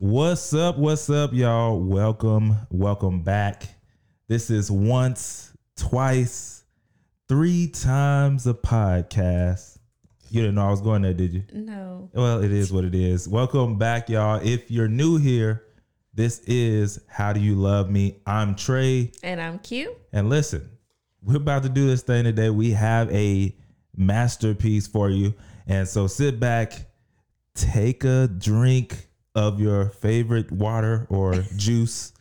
[0.00, 0.78] What's up?
[0.78, 1.80] What's up, y'all?
[1.80, 3.64] Welcome, welcome back.
[4.28, 6.62] This is once, twice,
[7.28, 9.76] three times a podcast.
[10.30, 11.42] You didn't know I was going there, did you?
[11.52, 12.10] No.
[12.12, 13.28] Well, it is what it is.
[13.28, 14.40] Welcome back, y'all.
[14.40, 15.64] If you're new here,
[16.14, 18.20] this is How Do You Love Me?
[18.24, 19.10] I'm Trey.
[19.24, 19.98] And I'm cute.
[20.12, 20.70] And listen,
[21.24, 22.50] we're about to do this thing today.
[22.50, 23.52] We have a
[23.96, 25.34] masterpiece for you.
[25.66, 26.86] And so sit back,
[27.56, 32.12] take a drink of your favorite water or juice.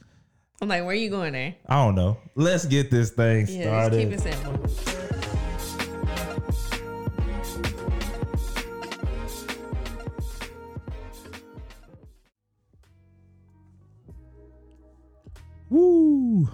[0.62, 1.56] I'm like, where are you going there?
[1.68, 2.18] I don't know.
[2.36, 4.10] Let's get this thing Yeah, started.
[4.12, 5.68] just keep it simple.
[15.70, 16.48] Woo!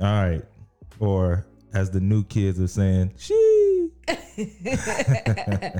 [0.00, 0.42] All right.
[0.98, 3.90] Or as the new kids are saying, she.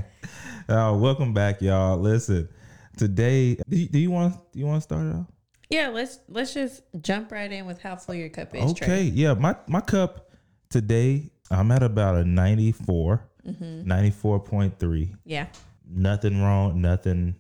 [0.68, 1.98] oh, welcome back, y'all.
[1.98, 2.48] Listen,
[2.96, 5.26] today, do you, do you want do you want to start it off?
[5.68, 8.70] Yeah, let's let's just jump right in with how full your cup is.
[8.72, 9.02] Okay, Trey.
[9.02, 9.34] yeah.
[9.34, 10.30] My my cup
[10.68, 13.90] today, I'm at about a 94, Mm-hmm.
[13.90, 15.14] 94.3.
[15.24, 15.46] Yeah.
[15.88, 17.34] Nothing wrong, nothing,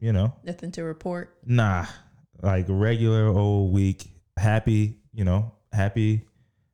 [0.00, 1.36] you know, Nothing to report.
[1.46, 1.86] nah,
[2.42, 4.10] like regular old week.
[4.36, 6.22] Happy, you know, happy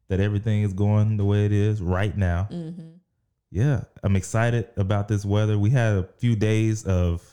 [0.08, 2.48] that everything is going the way it is right now.
[2.50, 2.88] Mm-hmm.
[3.50, 5.58] Yeah, I'm excited about this weather.
[5.58, 7.29] We had a few days of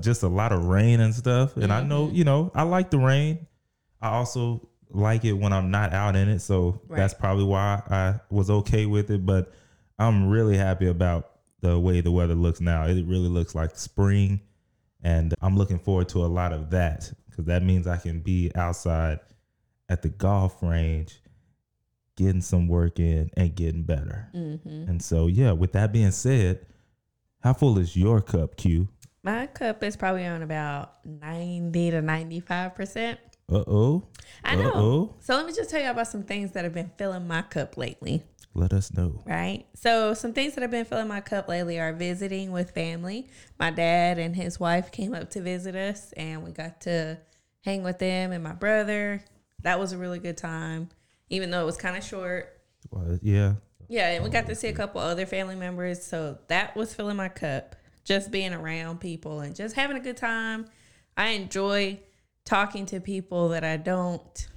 [0.00, 1.56] just a lot of rain and stuff.
[1.56, 2.14] And I know, Mhm.
[2.14, 3.46] you know, I like the rain.
[4.00, 6.38] I also like it when I'm not out in it.
[6.40, 6.98] So Right.
[6.98, 9.26] that's probably why I was okay with it.
[9.26, 9.52] But
[9.98, 12.84] I'm really happy about the way the weather looks now.
[12.86, 14.40] It really looks like spring.
[15.02, 18.50] And I'm looking forward to a lot of that because that means I can be
[18.54, 19.20] outside
[19.88, 21.20] at the golf range,
[22.16, 24.28] getting some work in and getting better.
[24.34, 24.88] Mm-hmm.
[24.88, 26.66] And so, yeah, with that being said,
[27.40, 28.88] how full is your cup, Q?
[29.28, 33.18] My cup is probably on about 90 to 95%.
[33.52, 34.02] Uh oh.
[34.42, 34.70] I know.
[34.70, 35.14] Uh-oh.
[35.20, 37.76] So let me just tell you about some things that have been filling my cup
[37.76, 38.22] lately.
[38.54, 39.22] Let us know.
[39.26, 39.66] Right.
[39.74, 43.28] So some things that have been filling my cup lately are visiting with family.
[43.58, 47.18] My dad and his wife came up to visit us and we got to
[47.66, 49.22] hang with them and my brother.
[49.60, 50.88] That was a really good time,
[51.28, 52.62] even though it was kind of short.
[52.90, 53.56] Well, yeah.
[53.88, 56.02] Yeah, and we got to see a couple other family members.
[56.02, 57.76] So that was filling my cup.
[58.08, 60.64] Just being around people and just having a good time.
[61.14, 62.00] I enjoy
[62.46, 64.48] talking to people that I don't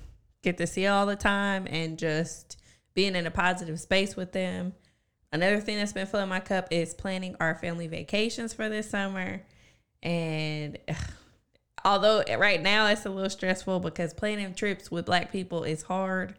[0.41, 2.55] get to see all the time and just
[2.93, 4.71] being in a positive space with them.
[5.33, 9.41] Another thing that's been filling my cup is planning our family vacations for this summer.
[10.01, 10.95] And ugh,
[11.83, 16.35] although right now it's a little stressful because planning trips with black people is hard,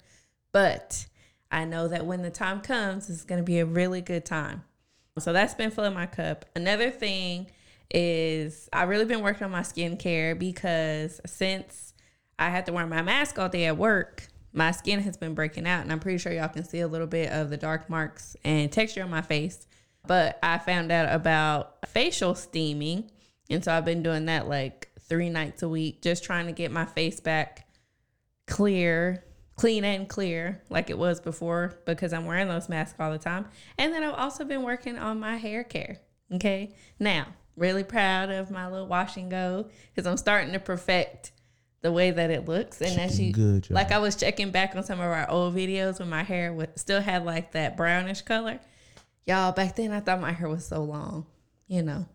[0.50, 1.05] but
[1.50, 4.65] I know that when the time comes, it's going to be a really good time.
[5.19, 6.47] So that's been filling my cup.
[6.56, 7.50] Another thing
[7.91, 11.93] is I've really been working on my skincare because since
[12.39, 15.67] I had to wear my mask all day at work, my skin has been breaking
[15.67, 18.37] out, and I'm pretty sure y'all can see a little bit of the dark marks
[18.45, 19.67] and texture on my face.
[20.06, 23.11] But I found out about facial steaming,
[23.49, 26.71] and so I've been doing that like three nights a week, just trying to get
[26.71, 27.67] my face back
[28.47, 29.25] clear,
[29.56, 33.46] clean and clear like it was before because I'm wearing those masks all the time.
[33.78, 35.98] And then I've also been working on my hair care.
[36.34, 36.74] Okay.
[36.98, 37.26] Now,
[37.56, 41.32] really proud of my little wash and go because I'm starting to perfect
[41.82, 42.80] the way that it looks.
[42.80, 45.98] And as you, good, like I was checking back on some of our old videos
[45.98, 48.60] when my hair was, still had like that brownish color.
[49.26, 51.26] Y'all, back then I thought my hair was so long,
[51.66, 52.06] you know,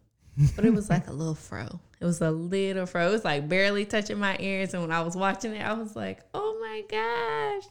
[0.56, 1.80] but it was like a little fro.
[2.00, 3.08] It was a little fro.
[3.10, 4.74] It was like barely touching my ears.
[4.74, 7.70] And when I was watching it, I was like, oh my gosh.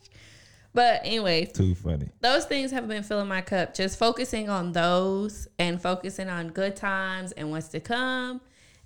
[0.74, 2.10] But anyway, Too funny.
[2.20, 3.74] those things have been filling my cup.
[3.74, 8.40] Just focusing on those and focusing on good times and what's to come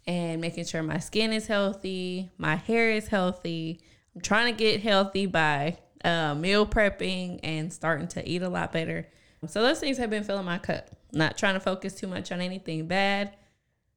[0.07, 3.81] and making sure my skin is healthy, my hair is healthy.
[4.15, 8.73] I'm trying to get healthy by uh, meal prepping and starting to eat a lot
[8.73, 9.09] better.
[9.49, 10.91] So those things have been filling my cup.
[11.13, 13.35] Not trying to focus too much on anything bad.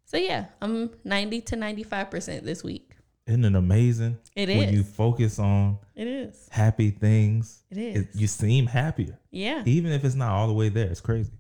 [0.06, 2.92] So yeah, I'm 90 to 95% this week.
[3.26, 4.18] Isn't it amazing?
[4.36, 4.76] It When is.
[4.76, 6.48] you focus on It is.
[6.52, 8.08] happy things, It is.
[8.14, 9.18] you seem happier.
[9.32, 9.64] Yeah.
[9.66, 10.88] Even if it's not all the way there.
[10.90, 11.32] It's crazy.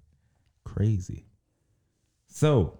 [0.64, 1.26] Crazy.
[2.28, 2.80] So,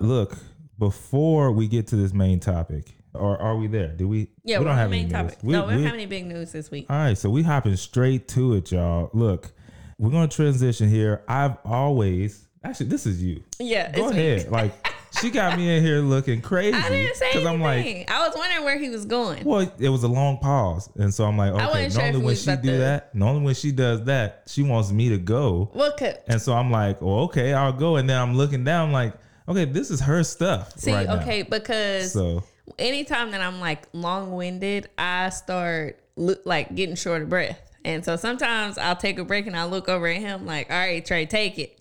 [0.00, 0.36] look,
[0.78, 3.88] before we get to this main topic, or are we there?
[3.88, 4.28] Do we?
[4.44, 5.38] Yeah, we we're on the main topic.
[5.42, 6.86] We- no, we don't have any big news this week.
[6.90, 9.10] All right, so we hopping straight to it, y'all.
[9.12, 9.52] Look,
[9.98, 11.22] we're gonna transition here.
[11.28, 13.42] I've always actually this is you.
[13.58, 13.90] Yeah.
[13.92, 14.20] Go it's me.
[14.32, 14.50] ahead.
[14.50, 16.76] Like she got me in here looking crazy.
[16.76, 17.46] I didn't say anything.
[17.46, 19.44] I'm like, I was wondering where he was going.
[19.44, 21.66] well, it was a long pause, and so I'm like, okay.
[21.66, 24.90] wasn't sure Normally when she do to- that, normally when she does that, she wants
[24.92, 28.18] me to go, What could and so I'm like, well, okay, I'll go, and then
[28.18, 29.14] I'm looking down, like,
[29.48, 30.78] okay, this is her stuff.
[30.78, 30.92] see?
[30.92, 31.20] right now.
[31.20, 32.42] okay, because So
[32.78, 37.60] anytime that I'm like long winded, I start look like getting short of breath.
[37.84, 40.76] And so sometimes I'll take a break and I'll look over at him like, all
[40.78, 41.79] right, Trey, take it.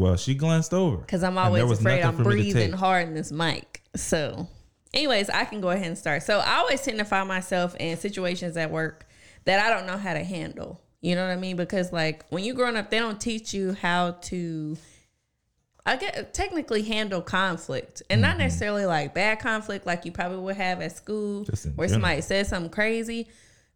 [0.00, 0.96] Well, she glanced over.
[0.96, 3.82] Because I'm always afraid I'm for me to breathing hard in this mic.
[3.96, 4.48] So,
[4.94, 6.22] anyways, I can go ahead and start.
[6.22, 9.06] So, I always tend to find myself in situations at work
[9.44, 10.80] that I don't know how to handle.
[11.02, 11.56] You know what I mean?
[11.56, 14.78] Because, like, when you're growing up, they don't teach you how to,
[15.84, 18.30] I get technically handle conflict and Mm-hmm.
[18.30, 21.88] not necessarily like bad conflict like you probably would have at school where general.
[21.90, 23.28] somebody says something crazy,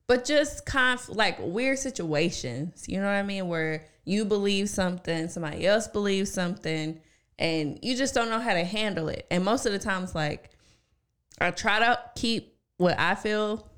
[0.07, 2.87] but just conf like weird situations.
[2.89, 3.49] You know what I mean?
[3.49, 7.01] Where you believe something, somebody else believes something,
[7.39, 9.27] and you just don't know how to handle it.
[9.31, 10.51] And most of the times, like
[11.41, 13.69] I try to keep what I feel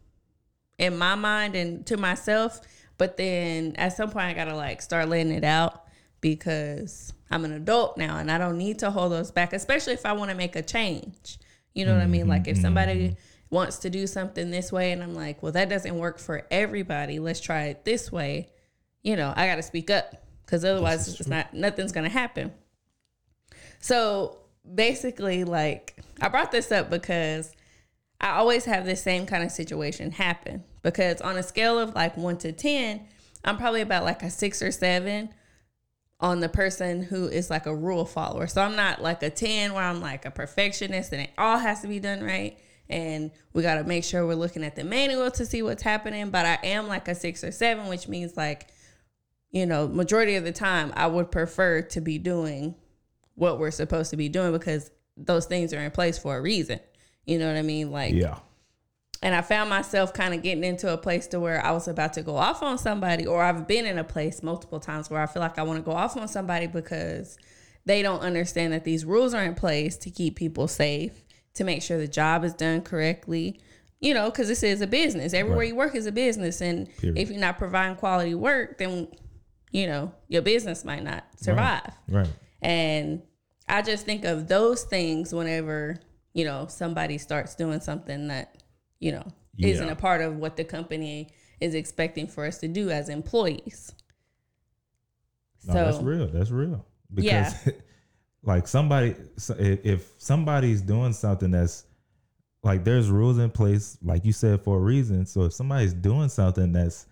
[0.79, 2.61] in my mind and to myself,
[2.99, 5.85] but then at some point I gotta like start letting it out
[6.21, 10.07] because I'm an adult now and I don't need to hold those back, especially if
[10.07, 11.39] I want to make a change.
[11.75, 12.27] You know what I mean?
[12.27, 13.55] Like if somebody mm-hmm.
[13.55, 17.19] wants to do something this way and I'm like, well, that doesn't work for everybody.
[17.19, 18.49] Let's try it this way.
[19.07, 22.53] You know, I got to speak up because otherwise it's not nothing's gonna happen.
[23.79, 24.39] So
[24.75, 27.55] basically, like I brought this up because
[28.21, 32.17] I always have this same kind of situation happen because on a scale of like
[32.17, 33.07] one to 10,
[33.45, 35.29] I'm probably about like a six or seven
[36.19, 38.49] on the person who is like a rule follower.
[38.49, 41.83] So I'm not like a 10 where I'm like a perfectionist and it all has
[41.83, 42.59] to be done right.
[42.89, 46.31] And we got to make sure we're looking at the manual to see what's happening.
[46.31, 48.69] But I am like a six or seven, which means like,
[49.51, 52.75] you know, majority of the time I would prefer to be doing
[53.35, 56.81] what we're supposed to be doing because those things are in place for a reason.
[57.25, 57.91] You know what I mean?
[57.91, 58.39] Like, Yeah.
[59.23, 62.13] and I found myself kind of getting into a place to where I was about
[62.15, 65.27] to go off on somebody, or I've been in a place multiple times where I
[65.27, 67.37] feel like I want to go off on somebody because
[67.85, 71.83] they don't understand that these rules are in place to keep people safe, to make
[71.83, 73.61] sure the job is done correctly.
[74.01, 75.33] You know, because this is a business.
[75.33, 75.69] Everywhere Right.
[75.69, 77.17] you work is a business, and Period.
[77.19, 79.09] if you're not providing quality work, then
[79.77, 81.93] you know your business might not survive.
[82.09, 82.33] Right.
[82.63, 83.23] And
[83.69, 85.97] I just think of those things whenever,
[86.33, 88.63] you know, somebody starts doing something that,
[89.01, 89.27] you know,
[89.59, 91.29] isn't a part of what the company
[91.61, 93.93] is expecting for us to do as employees.
[95.67, 96.29] No, that's real.
[96.29, 96.87] That's real.
[97.13, 97.73] Because Yeah.
[98.43, 99.15] like somebody,
[99.59, 101.85] if somebody's doing something that's
[102.63, 105.27] like there's rules in place, like you said, for a reason.
[105.27, 107.07] So if somebody's doing something that's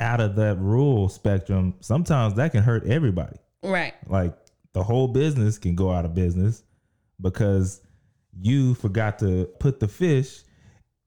[0.00, 3.36] out of that rule spectrum, sometimes that can hurt everybody.
[3.62, 3.94] Right.
[4.08, 4.34] Like
[4.72, 6.62] the whole business can go out of business
[7.20, 7.80] because
[8.40, 10.42] you forgot to put the fish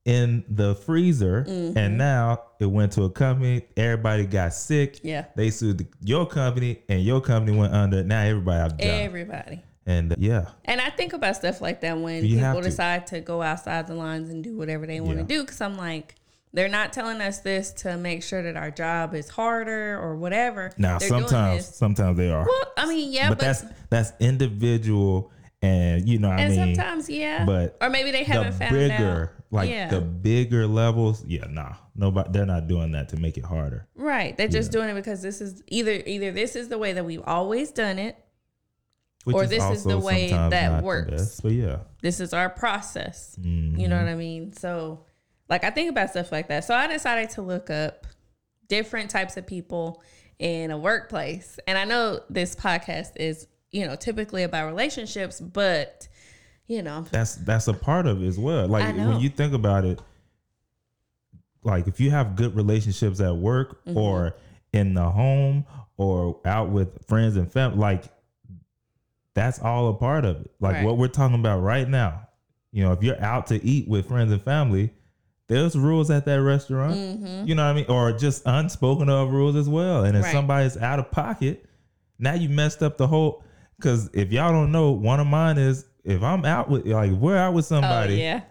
[0.05, 1.77] in the freezer Mm-hmm.
[1.77, 5.25] and now it went to a company everybody got sick Yeah.
[5.37, 9.63] they sued the, your company and your company went under now everybody out Everybody.
[9.85, 12.61] and uh, yeah And I think about stuff like that when You people to.
[12.63, 15.39] decide to go outside the lines and do whatever they want to Yeah.
[15.39, 15.45] do.
[15.45, 16.15] Cause I'm like,
[16.53, 20.71] they're not telling us this to make sure that our job is harder or whatever.
[20.77, 25.31] now They're sometimes sometimes they are Well, I mean, yeah, but, but, that's that's individual
[25.61, 27.45] and you know i and mean sometimes, yeah.
[27.45, 29.44] but or maybe they haven't found bigger out.
[29.50, 29.88] like Yeah.
[29.89, 34.35] the bigger levels yeah nah nobody they're not doing that to make it harder Right.
[34.35, 37.21] They're just doing it because this is either either this is the way that we've
[37.25, 38.17] always done it.
[39.23, 41.11] Which Or this is the way that the works.
[41.11, 43.38] best, but yeah This is our process.
[43.39, 43.79] Mm-hmm.
[43.79, 44.51] You know what I mean?
[44.51, 45.05] So
[45.53, 46.63] like I think about stuff like that.
[46.65, 48.07] So I decided to look up
[48.67, 50.01] different types of people
[50.39, 51.60] in a workplace.
[51.67, 56.07] And I know this podcast is, you know, typically about relationships, but
[56.65, 58.67] you know, that's that's a part of it as well.
[58.67, 60.01] Like when you think about it,
[61.63, 63.98] like if you have good relationships at work Mm-hmm.
[63.98, 64.36] or
[64.72, 65.65] in the home
[65.98, 68.05] or out with friends and family, like
[69.36, 70.51] that's all a part of it.
[70.60, 70.86] Like Right.
[70.86, 72.27] what we're talking about right now.
[72.72, 74.91] You know, if you're out to eat with friends and family,
[75.50, 76.95] there's rules at that restaurant.
[76.95, 77.47] Mm-hmm.
[77.47, 77.85] You know what I mean?
[77.89, 80.05] Or just unspoken of rules as well.
[80.05, 80.31] And if Right.
[80.31, 81.65] somebody's out of pocket,
[82.19, 83.43] now you messed up the whole.
[83.77, 87.38] Because if y'all don't know, one of mine is if I'm out with like we're
[87.38, 88.41] out with oh somebody, yeah.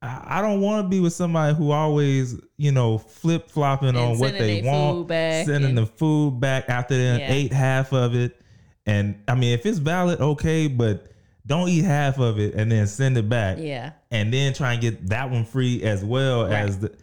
[0.00, 4.18] I, I don't want to be with somebody who always you know flip flopping on
[4.18, 7.32] what sending they want, back sending and- the food back after they Yeah.
[7.32, 8.40] ate half of it.
[8.86, 11.08] And I mean, if it's valid, okay, but
[11.48, 13.92] don't eat half of it and then send it back Yeah.
[14.12, 16.52] and then try and get that one free as well Right.
[16.52, 16.94] as the.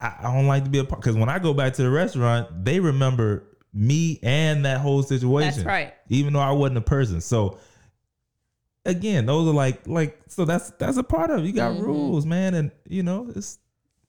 [0.00, 1.90] I, I don't like to be a part because when I go back to the
[1.90, 5.64] restaurant, they remember me and that whole situation.
[5.64, 5.94] That's right.
[6.10, 7.58] Even though I wasn't a person, so
[8.84, 11.46] again, those are like like so that's that's a part of it.
[11.46, 11.82] You got Mhm.
[11.82, 13.58] rules, man, and you know it's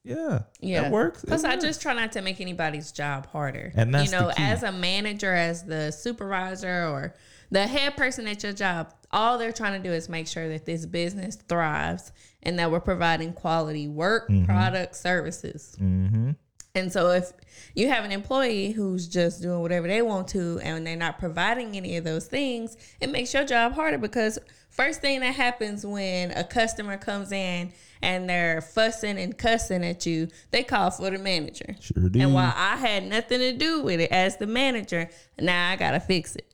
[0.04, 0.82] yeah Yeah.
[0.84, 1.24] that works.
[1.24, 1.64] It Plus, I works.
[1.64, 3.72] just try not to make anybody's job harder.
[3.76, 7.16] And that's you know, as a manager, as the supervisor, or
[7.52, 10.66] the head person at your job, all they're trying to do is make sure that
[10.66, 12.12] this business thrives
[12.44, 15.76] and that we're providing quality work, product, services.
[15.80, 16.32] Mm-hmm.
[16.76, 17.32] And so if
[17.74, 21.76] you have an employee who's just doing whatever they want to and they're not providing
[21.76, 24.38] any of those things, it makes your job harder because
[24.70, 27.74] first thing that happens when a customer comes in
[28.04, 31.76] and they're fussing and cussing at you, they call for the manager.
[31.80, 32.22] Sure do.
[32.22, 36.00] And while I had nothing to do with it as the manager, now I gotta
[36.00, 36.54] fix it.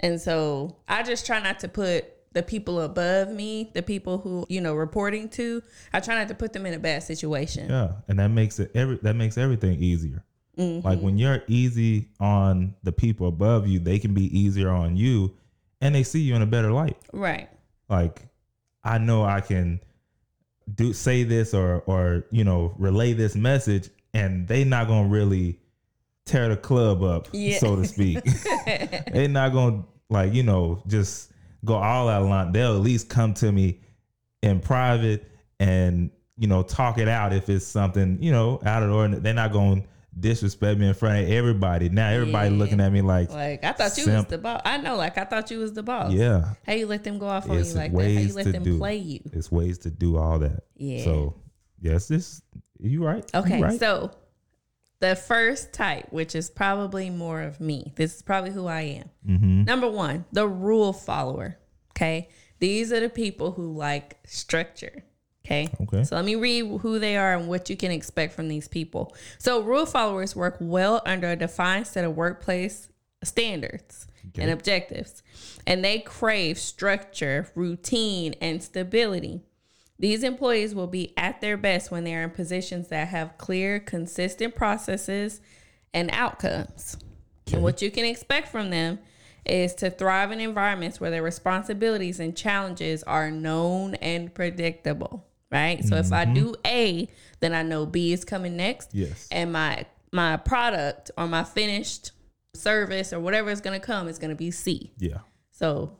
[0.00, 4.46] And so I just try not to put the people above me, the people who,
[4.48, 5.62] you know, reporting to,
[5.92, 7.68] I try not to put them in a bad situation.
[7.68, 10.24] Yeah, and that makes it every that makes everything easier.
[10.56, 10.86] Mm-hmm.
[10.86, 15.34] Like when you're easy on the people above you, they can be easier on you,
[15.80, 16.96] and they see you in a better light.
[17.12, 17.48] Right.
[17.88, 18.22] Like
[18.84, 19.80] I know I can
[20.72, 25.60] do say this or or you know relay this message, and they not gonna really
[26.28, 27.58] tear the club up, Yeah.
[27.58, 28.18] so to speak.
[29.12, 31.32] They're not gonna like you know just
[31.64, 32.52] go all out line.
[32.52, 33.80] They'll at least come to me
[34.42, 35.30] in private
[35.60, 39.22] and you know talk it out if it's something you know out of the ordinary.
[39.22, 39.82] They're not gonna
[40.18, 41.88] disrespect me in front of everybody.
[41.88, 42.58] Now everybody Yeah.
[42.58, 44.16] looking at me like, Like I thought you Simp.
[44.16, 44.60] was the boss.
[44.64, 46.12] I know, like I thought you was the boss.
[46.12, 48.02] yeah, How you let them go off on you It's like that?
[48.02, 48.78] How you let them do.
[48.78, 49.20] play you?
[49.32, 50.64] it's ways to do all that.
[50.76, 51.04] Yeah.
[51.04, 51.34] So
[51.80, 52.42] yes, this
[52.80, 53.28] you right.
[53.34, 53.78] You Okay, right.
[53.78, 54.10] so
[55.00, 59.10] the first type, which is probably more of me, this is probably who I am.
[59.26, 59.64] Mm-hmm.
[59.64, 61.58] Number one, the rule follower.
[61.92, 62.28] Okay,
[62.58, 65.04] these are the people who like structure.
[65.46, 65.68] Okay.
[65.80, 66.04] Okay.
[66.04, 69.16] So let me read who they are and what you can expect from these people.
[69.38, 72.90] So rule followers work well under a defined set of workplace
[73.24, 75.22] standards and objectives,
[75.66, 79.40] and they crave structure, routine, and stability.
[79.98, 84.54] These employees will be at their best when they're in positions that have clear, consistent
[84.54, 85.40] processes
[85.92, 86.98] and outcomes.
[87.52, 88.98] And what you can expect from them
[89.44, 95.24] is to thrive in environments where their responsibilities and challenges are known and predictable.
[95.50, 95.82] Right.
[95.82, 96.34] So if I mm-hmm.
[96.34, 97.08] do A,
[97.40, 98.90] then I know B is coming next.
[98.92, 99.28] Yes.
[99.32, 102.12] And my my product or my finished
[102.54, 104.92] service or whatever is gonna come is gonna be C.
[104.98, 105.18] Yeah.
[105.50, 105.96] So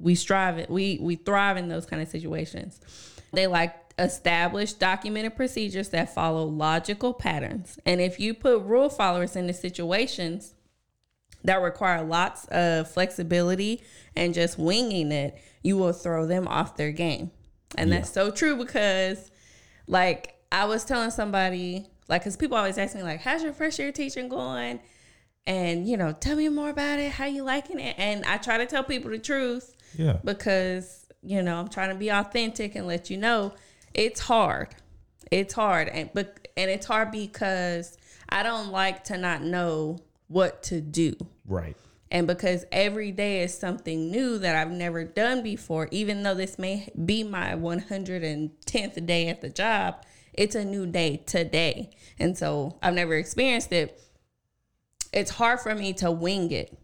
[0.00, 0.70] we strive it.
[0.70, 2.80] We we thrive in those kind of situations.
[3.32, 7.78] They like established documented procedures that follow logical patterns.
[7.84, 10.54] And if you put rule followers into situations
[11.44, 13.82] that require lots of flexibility
[14.16, 17.30] and just winging it, you will throw them off their game.
[17.76, 19.30] And that's so true because
[19.86, 23.78] like I was telling somebody, like, cause people always ask me, like, how's your first
[23.78, 24.80] year teaching going?
[25.46, 27.12] And, you know, tell me more about it.
[27.12, 27.94] How you liking it?
[27.98, 30.18] And I try to tell people the truth Yeah.
[30.24, 33.54] because, you know, I'm trying to be authentic and let you know
[33.94, 34.68] it's hard.
[35.30, 35.88] It's hard.
[35.88, 37.96] And but and it's hard because
[38.28, 41.16] I don't like to not know what to do.
[41.46, 41.76] Right.
[42.10, 46.58] And because every day is something new that I've never done before, even though this
[46.58, 51.90] may be my 110th day at the job, it's a new day today.
[52.18, 54.00] And so I've never experienced it.
[55.12, 56.76] It's hard for me to wing it.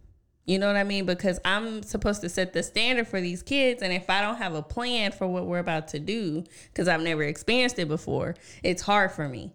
[0.47, 1.07] You know what I mean?
[1.07, 3.83] Because I'm supposed to set the standard for these kids.
[3.83, 7.03] And if I don't have a plan for what we're about to do, because I've
[7.03, 9.53] never experienced it before, it's hard for me.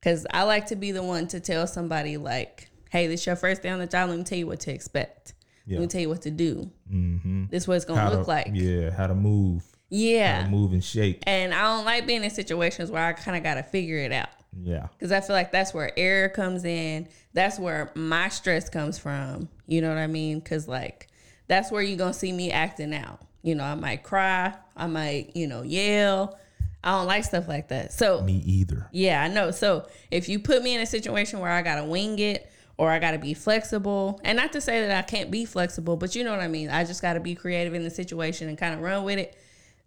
[0.00, 3.62] Because I like to be the one to tell somebody, like, hey, this your first
[3.62, 4.10] day on the job.
[4.10, 5.32] Let me tell you what to expect.
[5.66, 5.78] Yeah.
[5.78, 6.70] Let me tell you what to do.
[6.92, 7.46] Mm-hmm.
[7.50, 8.50] This is what it's going How to look like.
[8.52, 8.90] Yeah.
[8.90, 9.62] How to move.
[9.62, 10.44] How Yeah.
[10.44, 11.22] to move and shake.
[11.22, 14.12] And I don't like being in situations where I kind of got to figure it
[14.12, 14.28] out.
[14.62, 14.88] Yeah.
[14.98, 17.08] Because I feel like that's where error comes in.
[17.32, 19.48] That's where my stress comes from.
[19.66, 20.38] You know what I mean?
[20.40, 21.08] Because, like,
[21.48, 23.20] that's where you're going to see me acting out.
[23.42, 24.54] You know, I might cry.
[24.76, 26.38] I might, you know, yell.
[26.82, 27.92] I don't like stuff like that.
[27.92, 28.88] So, Me either.
[28.92, 29.50] yeah, I know.
[29.50, 32.90] So, if you put me in a situation where I got to wing it or
[32.90, 36.14] I got to be flexible, and not to say that I can't be flexible, but
[36.14, 36.68] you know what I mean?
[36.70, 39.38] I just got to be creative in the situation and kind of run with it.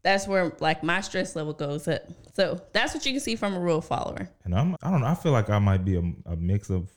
[0.04, 2.01] That's where, like, my stress level goes up.
[2.34, 4.30] So, that's what you can see from a rule follower.
[4.46, 4.75] And I'm.
[4.82, 5.08] I don't know.
[5.08, 6.89] I feel like I might be a, a mix of.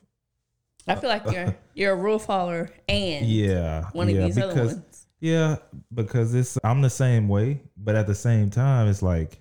[0.86, 3.90] I feel like you're you're a rule follower and Yeah.
[3.92, 5.06] one yeah, of these other ones.
[5.20, 5.56] Yeah,
[5.92, 9.40] because it's I'm the same way, but at the same time, it's like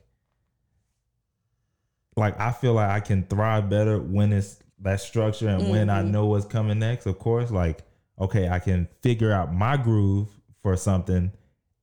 [2.15, 6.01] like I feel like I can thrive better when it's that structure and when I
[6.01, 6.11] Mhm.
[6.11, 7.05] know what's coming next.
[7.05, 7.83] Of course, like
[8.19, 10.27] okay, I can figure out my groove
[10.61, 11.31] for something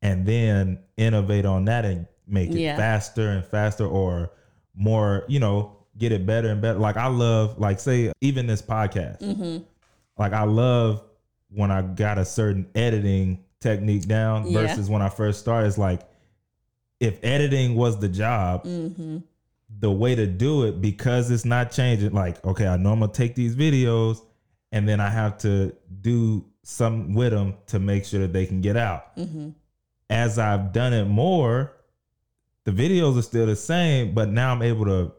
[0.06, 2.76] and then innovate on that and make it Yeah.
[2.76, 4.30] faster and faster or
[4.74, 6.78] more, you know, get it better and better.
[6.78, 9.64] Like I love like say even this podcast Mm-hmm.
[10.18, 11.02] like I love
[11.48, 14.60] when I got a certain editing technique down Yeah.
[14.60, 15.66] versus when I first started.
[15.68, 16.02] It's like
[17.00, 19.18] if editing was the job, Mm-hmm.
[19.80, 22.12] the way to do it because it's not changing.
[22.12, 24.20] Like, okay, I know I'm gonna take these videos
[24.72, 28.60] and then I have to do something with them to make sure that they can
[28.60, 29.16] get out.
[29.16, 29.50] Mm-hmm.
[30.08, 31.72] As I've done it more,
[32.64, 35.12] the videos are still the same, but now I'm able to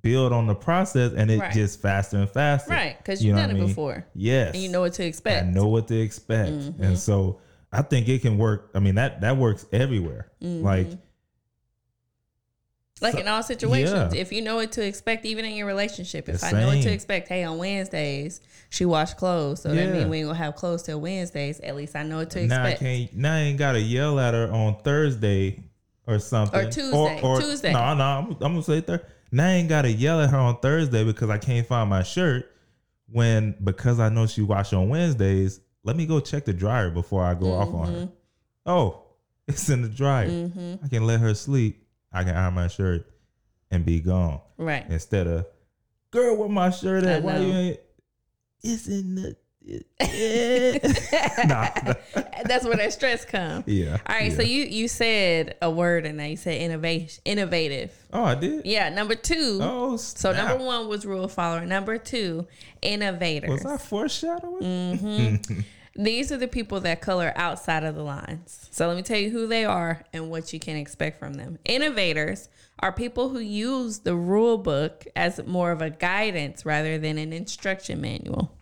[0.00, 1.52] build on the process and it Right.
[1.52, 2.70] just faster and faster.
[2.70, 3.66] Right, because You you've know done it I mean?
[3.68, 4.54] before, Yes.
[4.54, 5.46] and you know what to expect.
[5.46, 6.52] I know what to expect.
[6.52, 6.80] Mhm.
[6.80, 7.40] And so
[7.72, 8.70] I think it can work.
[8.74, 10.30] I mean, that that works everywhere.
[10.40, 10.62] Mhm.
[10.62, 10.88] Like
[13.02, 14.20] like so- in all situations, yeah.
[14.20, 16.82] if you know what to expect, even in your relationship, if The I know what
[16.82, 18.40] to expect, hey, on Wednesdays
[18.70, 21.58] she wash clothes, so that means we ain't gonna have clothes till Wednesdays.
[21.60, 22.80] At least I know what to now I expect.
[22.80, 25.62] can't now I ain't gotta yell at her on Thursday
[26.06, 26.60] or something.
[26.66, 27.20] Or Tuesday.
[27.40, 27.72] Tuesday.
[27.72, 29.06] No, no, I'm, I'm gonna say Thursday.
[29.32, 32.50] Now I ain't gotta yell at her on Thursday because I can't find my shirt.
[33.10, 37.24] When because I know she wash on Wednesdays, let me go check the dryer before
[37.24, 37.94] I go off on Mm-hmm.
[38.00, 38.08] her.
[38.66, 39.02] Oh,
[39.48, 40.28] it's in the dryer.
[40.28, 41.86] hmm I can let her sleep.
[42.12, 43.06] I can iron my shirt
[43.70, 44.40] and be gone.
[44.56, 44.84] Right.
[44.88, 45.46] Instead of,
[46.10, 47.22] girl, where my shirt at?
[47.22, 47.80] Why you ain't?
[48.62, 49.36] It's in the.
[50.00, 50.82] It,
[51.46, 51.68] nah.
[52.44, 53.64] That's where that stress comes.
[53.66, 53.98] Yeah.
[54.06, 54.36] All right, yeah.
[54.36, 57.92] so you you said a word and now you said innovation, innovative.
[58.12, 58.64] Oh, I did.
[58.64, 59.58] Yeah, number two.
[59.60, 61.66] Oh, so number one was rule follower.
[61.66, 62.46] Number two,
[62.80, 63.50] innovator.
[63.50, 64.62] Was I foreshadowing?
[64.62, 65.60] Mm-hmm.
[66.00, 68.68] These are the people that color outside of the lines.
[68.70, 71.58] So let me tell you who they are and what you can expect from them.
[71.64, 77.18] Innovators are people who use the rule book as more of a guidance rather than
[77.18, 78.56] an instruction manual.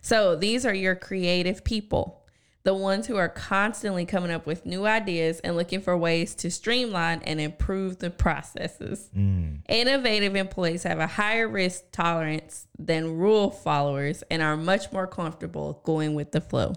[0.00, 2.19] So these are your creative people,
[2.62, 6.50] the ones who are constantly coming up with new ideas and looking for ways to
[6.50, 9.08] streamline and improve the processes.
[9.16, 9.60] Mm.
[9.68, 15.80] Innovative employees have a higher risk tolerance than rule followers and are much more comfortable
[15.84, 16.74] going with the flow.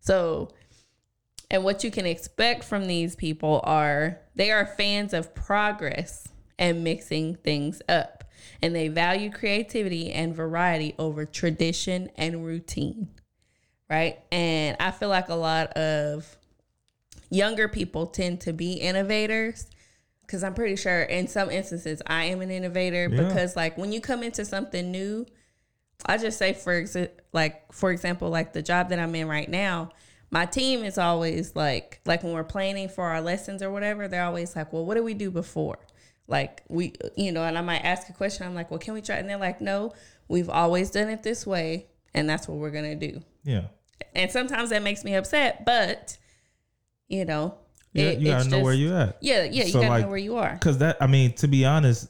[0.00, 0.50] So,
[1.50, 6.84] and what you can expect from these people are they are fans of progress and
[6.84, 8.24] mixing things up.
[8.60, 13.08] And they value creativity and variety over tradition and routine.
[13.88, 14.18] Right.
[14.32, 16.36] And I feel like a lot of
[17.30, 19.66] younger people tend to be innovators
[20.22, 23.22] because I'm pretty sure in some instances I am an innovator Yeah.
[23.22, 25.26] because like when you come into something new,
[26.04, 29.48] I just say for exa- like for example like the job that I'm in right
[29.48, 29.90] now,
[30.30, 34.24] my team is always like like when we're planning for our lessons or whatever, they're
[34.24, 35.78] always like, "Well, what did we do before?"
[36.26, 39.00] Like we you know, and I might ask a question, I'm like, "Well, can we
[39.00, 39.92] try?" And they're like, "No,
[40.26, 43.62] we've always done it this way, and that's what we're to do." Yeah.
[44.14, 46.16] And sometimes that makes me upset, but
[47.08, 47.54] you know,
[47.92, 49.16] Yeah, it- you gotta know where just- you at.
[49.20, 50.58] yeah, yeah, you So, gotta like, know where you are.
[50.58, 52.08] Cause that, I mean, to be honest,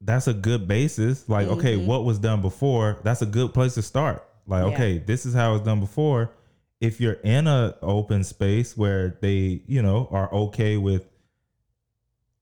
[0.00, 1.28] that's a good basis.
[1.28, 1.86] Like, okay, Mm-hmm.
[1.86, 2.98] what was done before?
[3.04, 4.24] That's a good place to start.
[4.46, 4.72] Like, Yeah.
[4.74, 6.30] okay, this is how it's done before.
[6.80, 11.06] If you're in a open space where they, you know, are okay with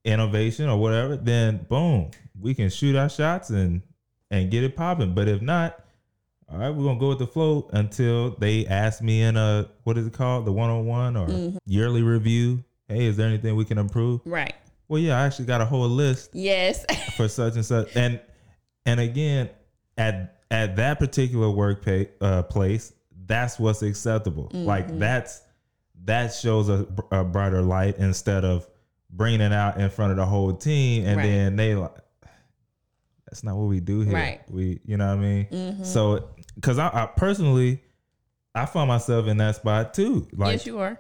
[0.04, 3.82] innovation or whatever, then boom, we can shoot our shots and
[4.30, 5.14] and get it popping.
[5.14, 5.82] But if not,
[6.50, 9.98] all right, we're gonna go with the flow until they ask me in a what
[9.98, 11.56] is it called, the one on one or Mm-hmm.
[11.66, 12.64] yearly review.
[12.88, 14.20] Hey, is there anything we can improve?
[14.24, 14.54] Right.
[14.88, 16.86] Well, yeah, I actually got a whole list Yes.
[17.16, 18.18] for such and such, and
[18.86, 19.50] and again,
[19.98, 22.94] at at that particular work pay, uh, place,
[23.26, 24.48] that's what's acceptable.
[24.54, 25.42] Like that's
[26.04, 28.66] that shows a, a brighter light instead of
[29.10, 31.26] bringing it out in front of the whole team, and Right.
[31.26, 31.92] then they like,
[33.26, 34.14] that's not what we do here.
[34.14, 34.40] Right.
[34.50, 35.46] We, you know what I mean?
[35.52, 35.84] Mhm.
[35.84, 37.82] So, because I, I personally,
[38.54, 40.26] I find myself in that spot too.
[40.32, 40.98] Like yes, you are.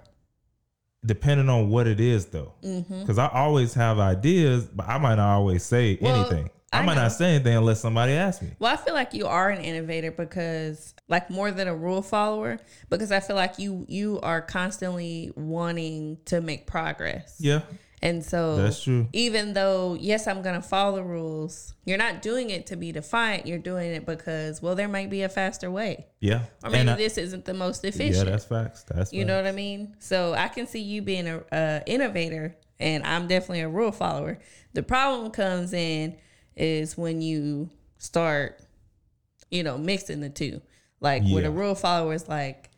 [1.04, 3.00] depending on what it is though Mm-hmm.
[3.00, 6.82] because i always have ideas but i might not always say Well, anything i, I
[6.82, 7.02] might know.
[7.02, 10.10] not say anything unless somebody asks me Well, I feel like you are an innovator
[10.10, 12.58] because, like, more than a rule follower,
[12.90, 17.36] because I feel like you you are constantly wanting to make progress.
[17.38, 17.60] yeah
[18.00, 19.08] And so that's true.
[19.12, 22.92] even though yes i'm going to follow the rules you're not doing it to be
[22.92, 26.06] defiant you're doing it because well there might be a faster way.
[26.20, 26.42] Yeah.
[26.62, 28.26] Or maybe I- this isn't the most efficient.
[28.26, 29.96] yeah that's facts that's you know what i mean?
[29.98, 34.38] So i can see you being a, a innovator and i'm definitely a rule follower.
[34.74, 36.16] The problem comes in
[36.56, 38.60] is when you start
[39.50, 40.60] you know mixing the two.
[41.00, 42.70] Like when a rule follower is like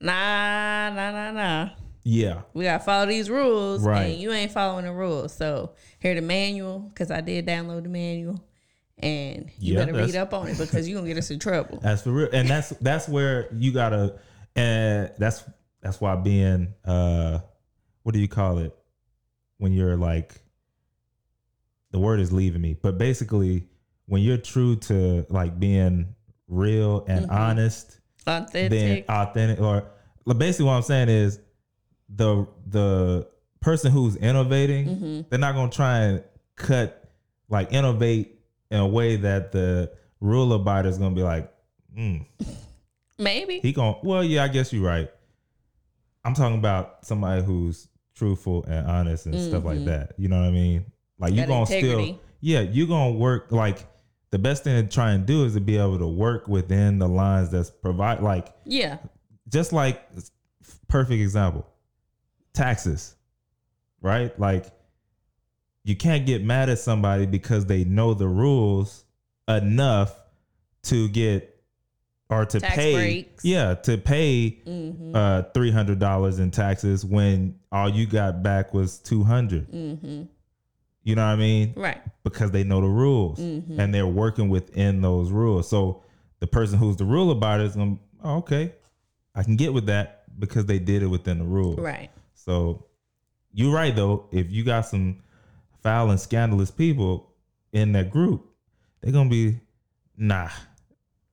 [0.00, 1.70] nah nah nah nah
[2.04, 4.02] yeah we gotta follow these rules, Right.
[4.04, 5.34] and you ain't following the rules.
[5.34, 8.44] So here the manual, because I did download the manual,
[8.98, 11.78] and you Yeah, better read up on it because you're gonna get us in trouble.
[11.82, 14.18] that's for real and that's that's where you gotta
[14.54, 15.44] and that's
[15.80, 17.40] that's why being uh
[18.02, 18.74] what do you call it
[19.58, 20.40] when you're like
[21.90, 23.66] the word is leaving me but basically
[24.06, 26.14] when you're true to like being
[26.48, 27.34] real and Mm-hmm.
[27.34, 28.70] honest Authentic.
[28.70, 29.84] then authentic or
[30.36, 31.38] basically what I'm saying is
[32.08, 33.28] the the
[33.60, 35.20] person who's innovating, Mm-hmm.
[35.30, 36.24] they're not gonna try and
[36.56, 37.08] cut
[37.48, 38.40] like innovate
[38.70, 39.90] in a way that the
[40.20, 41.52] rule abiders is gonna be like,
[41.96, 42.24] mm,
[43.18, 43.60] Maybe.
[43.60, 45.10] he going well, yeah, I guess you're right.
[46.24, 50.12] I'm talking about somebody who's truthful and honest and stuff like that.
[50.18, 50.86] You know what I mean?
[51.18, 51.50] Like you Mm-hmm.
[51.50, 52.04] Gonna integrity.
[52.12, 53.86] still, yeah, you gonna work like
[54.30, 57.08] the best thing to try and do is to be able to work within the
[57.08, 58.98] lines that's provide like Yeah.
[59.48, 60.02] just like
[60.88, 61.66] perfect example
[62.54, 63.14] taxes
[64.00, 64.66] right like
[65.82, 69.04] you can't get mad at somebody because they know the rules
[69.48, 70.16] enough
[70.84, 71.50] to get
[72.30, 73.44] or to Tax pay breaks.
[73.44, 75.14] yeah to pay Mm-hmm.
[75.14, 80.22] uh $300 in taxes when all you got back was 200 Mm-hmm.
[81.02, 82.00] you know what i mean Right.
[82.22, 83.78] because they know the rules Mhm.
[83.78, 85.68] and they're working within those rules.
[85.68, 86.02] So
[86.40, 88.72] the person who's the rule about it is going, oh, okay,
[89.34, 91.78] I can get with that because they did it within the rules.
[91.78, 92.10] Right.
[92.44, 92.86] So
[93.52, 94.28] you're right though.
[94.30, 95.22] If you got some
[95.82, 97.32] foul and scandalous people
[97.72, 98.44] in that group,
[99.00, 99.60] they're gonna be
[100.16, 100.50] nah.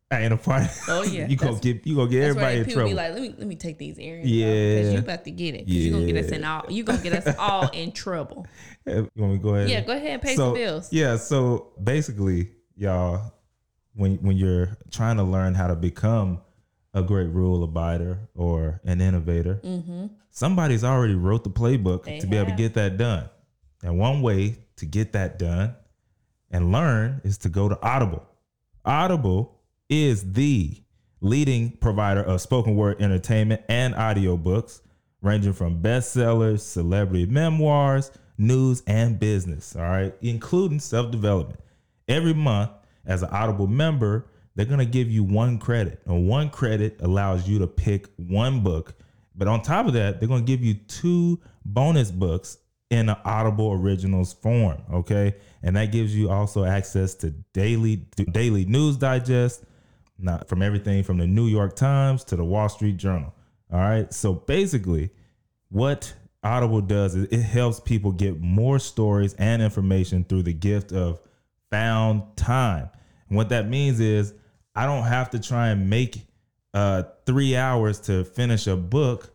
[0.10, 0.64] I ain't a part.
[0.88, 1.28] Oh, yeah.
[1.28, 2.90] you gonna get you gonna get everybody in people trouble.
[2.92, 4.30] be like, let me let me take these earrings.
[4.30, 4.76] Yeah.
[4.76, 5.66] Because you about to get it.
[5.66, 8.48] Because you gonna get us in all you gonna get us all in trouble.
[8.86, 9.70] you want me to go ahead?
[9.70, 10.94] Yeah, go ahead and pay so, some bills.
[10.94, 13.34] Yeah, so basically, y'all,
[13.96, 16.42] when when you're trying to learn how to become
[16.94, 20.08] a great rule abider or an innovator, Mm-hmm.
[20.30, 23.30] somebody's already wrote the playbook They to be able to get that done.
[23.84, 25.76] And one way to get that done
[26.52, 28.28] and learn is to go to Audible.
[28.84, 30.76] Audible is the
[31.22, 34.82] leading provider of spoken word entertainment and audiobooks,
[35.22, 41.60] ranging from bestsellers, celebrity memoirs, news, and business, all right, including self development.
[42.08, 42.72] Every month,
[43.06, 47.48] as an Audible member, they're going to give you one credit, and one credit allows
[47.48, 48.96] you to pick one book.
[49.36, 52.58] But on top of that, they're going to give you two bonus books
[52.90, 55.36] in an Audible Originals form, okay?
[55.64, 59.64] And that gives you also access to daily daily news digest,
[60.20, 63.34] not from everything from the New York Times to the Wall Street Journal.
[63.72, 64.14] All right.
[64.14, 65.12] So basically,
[65.70, 70.92] what Audible does is it helps people get more stories and information through the gift
[70.92, 71.22] of
[71.70, 72.90] found time.
[73.32, 74.34] And what that means is
[74.76, 76.22] I don't have to try and make
[76.74, 79.34] uh three hours to finish a book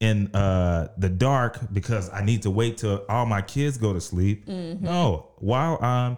[0.00, 4.00] in uh the dark because I need to wait till all my kids go to
[4.00, 4.48] sleep.
[4.48, 6.16] No, while I'm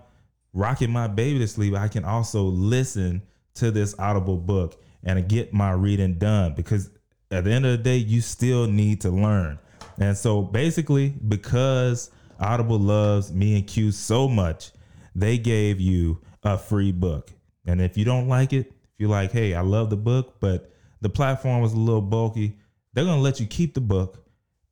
[0.54, 3.20] rocking my baby to sleep, I can also listen
[3.54, 6.88] to this audible book and get my reading done because
[7.30, 9.58] at the end of the day, you still need to learn.
[9.98, 14.70] And so basically, because Audible loves me and Q so much,
[15.14, 17.30] they gave you a free book.
[17.66, 20.72] And if you don't like it, if you're like, hey, I love the book, but
[21.00, 22.56] the platform was a little bulky,
[22.92, 24.24] they're gonna let you keep the book,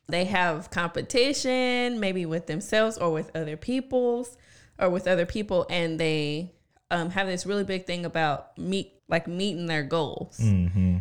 [0.09, 4.37] They have competition, maybe with themselves or with other people's
[4.79, 6.53] or with other people, and they
[6.93, 10.39] um, have this really big thing about meet like meeting their goals.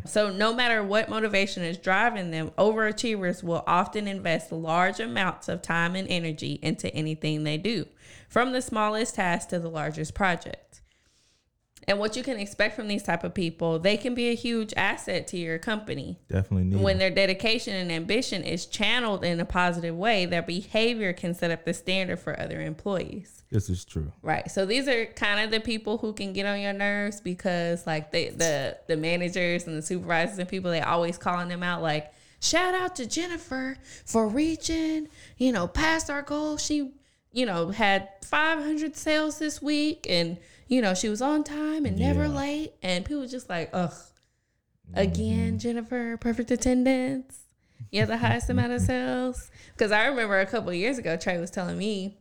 [0.06, 5.62] So no matter what motivation is driving them, overachievers will often invest large amounts of
[5.62, 7.86] time and energy into anything they do,
[8.28, 10.81] from the smallest task to the largest project.
[11.88, 14.74] And what you can expect from these type of people, they can be a huge
[14.78, 19.46] asset to your company Definitely need when their dedication and ambition is channeled in a
[19.46, 23.44] positive way, their behavior can set up the standard for other employees.
[23.50, 24.12] This is true.
[24.22, 24.50] Right.
[24.50, 28.12] So these are kind of the people who can get on your nerves because like
[28.12, 32.14] they, the the managers and the supervisors and people they always calling them out like
[32.42, 36.58] shout out to Jennifer for reaching, you know, past our goal.
[36.58, 36.92] She,
[37.32, 40.38] you know, had 500 sales this week and,
[40.72, 42.30] you know, she was on time and never Yeah.
[42.30, 42.74] late.
[42.82, 44.98] And people just like, ugh, mm-hmm.
[44.98, 47.40] again, Jennifer, perfect attendance.
[47.92, 49.52] You have the highest amount of sales.
[49.74, 52.18] Because I remember a couple of years ago, Trey was telling me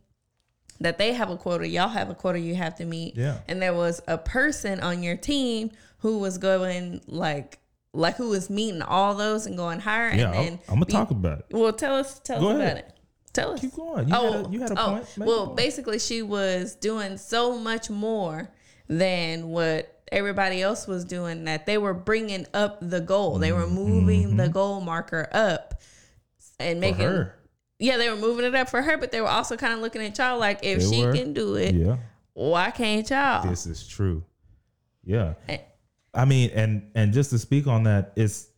[0.81, 3.15] that they have a quota, y'all have a quota you have to meet.
[3.15, 3.37] Yeah.
[3.47, 7.57] And there was a person on your team who was going like
[7.93, 10.91] like who was meeting all those and going higher Yeah, and I'm, then gonna be-
[10.93, 11.45] talk about it.
[11.51, 12.71] Well, tell us tell Go us ahead.
[12.71, 12.90] about it.
[13.33, 13.61] Tell us.
[13.61, 14.07] Keep going.
[14.09, 15.17] You, had, a, you had a point.
[15.17, 15.57] Make Oh, well, point.
[15.57, 18.49] basically, she was doing so much more
[18.89, 23.37] than what everybody else was doing that they were bringing up the goal.
[23.39, 25.81] They were moving the goal marker up
[26.59, 26.91] and Mm-hmm.
[26.93, 27.05] For making.
[27.15, 27.35] her.
[27.79, 30.03] Yeah, they were moving it up for her, but they were also kind of looking
[30.03, 31.13] at y'all like, if They she were.
[31.13, 31.97] can do it, Yeah.
[32.33, 33.47] why can't y'all?
[33.49, 34.23] This is true.
[35.03, 35.33] Yeah.
[35.47, 35.57] Eh.
[36.13, 38.49] I mean, and and just to speak on that, it's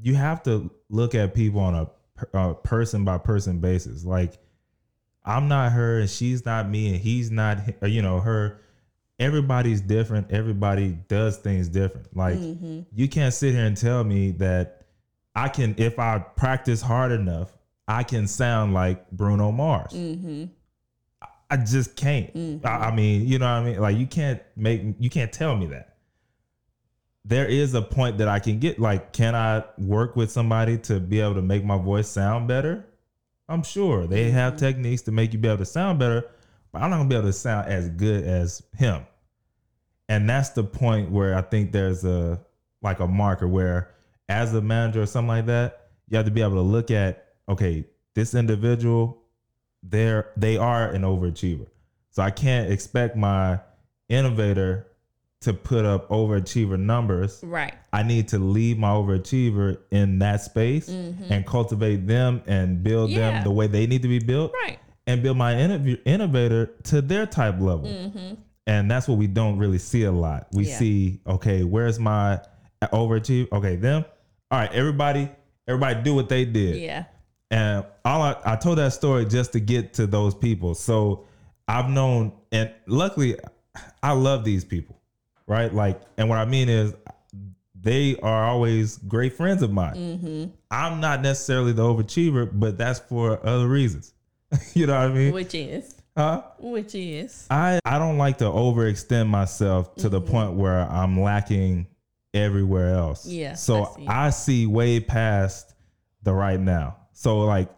[0.00, 4.04] you have to look at people on a, per- a person by person basis.
[4.04, 4.38] Like,
[5.24, 7.58] I'm not her, and she's not me, and he's not.
[7.88, 8.60] You know, her.
[9.20, 10.30] Everybody's different.
[10.30, 12.16] Everybody does things different.
[12.16, 12.80] Like, Mm-hmm.
[12.94, 14.86] you can't sit here and tell me that
[15.34, 17.52] I can, if I practice hard enough,
[17.88, 19.92] I can sound like Bruno Mars.
[19.92, 20.44] Mm-hmm.
[21.50, 22.30] I just can't.
[22.64, 23.80] I, I mean, you know what I mean?
[23.80, 25.96] Like you can't make you can't tell me that.
[27.28, 30.98] There is a point that I can get like can I work with somebody to
[30.98, 32.86] be able to make my voice sound better?
[33.50, 34.06] I'm sure.
[34.06, 34.64] They have mm-hmm.
[34.64, 36.24] techniques to make you be able to sound better,
[36.72, 39.06] but I'm not to be able to sound as good as him.
[40.08, 42.40] And that's the point where I think there's a
[42.80, 43.94] like a marker where
[44.30, 47.26] as a manager or something like that, you have to be able to look at
[47.46, 49.22] okay, this individual
[49.82, 51.66] they're they are an overachiever.
[52.10, 53.60] So I can't expect my
[54.08, 54.87] innovator
[55.40, 57.40] to put up overachiever numbers.
[57.44, 57.74] Right.
[57.92, 63.18] I need to leave my overachiever in that space and cultivate them and build Mm-hmm.
[63.18, 63.30] Yeah.
[63.32, 64.78] them the way they need to be built Right.
[65.06, 67.88] and build my innov- innovator to their type level.
[67.88, 68.34] Mm-hmm.
[68.66, 70.48] And that's what we don't really see a lot.
[70.52, 70.76] We Yeah.
[70.76, 72.40] see, okay, where's my
[72.82, 73.50] overachiever?
[73.52, 74.04] Okay, them.
[74.50, 75.30] All right, everybody,
[75.68, 76.76] everybody do what they did.
[76.76, 77.04] Yeah.
[77.50, 80.74] And all I, I told that story just to get to those people.
[80.74, 81.26] So
[81.68, 83.36] I've known, and luckily,
[84.02, 84.97] I love these people,
[85.48, 85.72] right?
[85.74, 86.94] Like, and what I mean is,
[87.80, 89.94] they are always great friends of mine.
[89.94, 90.44] Mm-hmm.
[90.70, 94.12] I'm not necessarily the overachiever, but that's for other reasons.
[94.74, 95.32] you know what I mean?
[95.32, 95.94] Which is.
[96.16, 96.42] Huh?
[96.58, 97.46] Which is.
[97.50, 100.10] I I don't like to overextend myself to Mm-hmm.
[100.10, 101.86] the point where I'm lacking
[102.34, 103.24] everywhere else.
[103.26, 104.06] Yeah, So I see.
[104.06, 105.74] I see, way past
[106.24, 106.96] the right now.
[107.12, 107.70] So like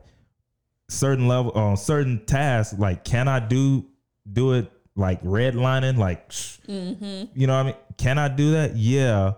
[0.89, 3.85] certain level on certain tasks, like can I do
[4.31, 7.25] do it like redlining, like Mm-hmm.
[7.39, 7.75] you know what I mean?
[7.97, 8.77] Can I do that?
[8.77, 9.33] Yeah.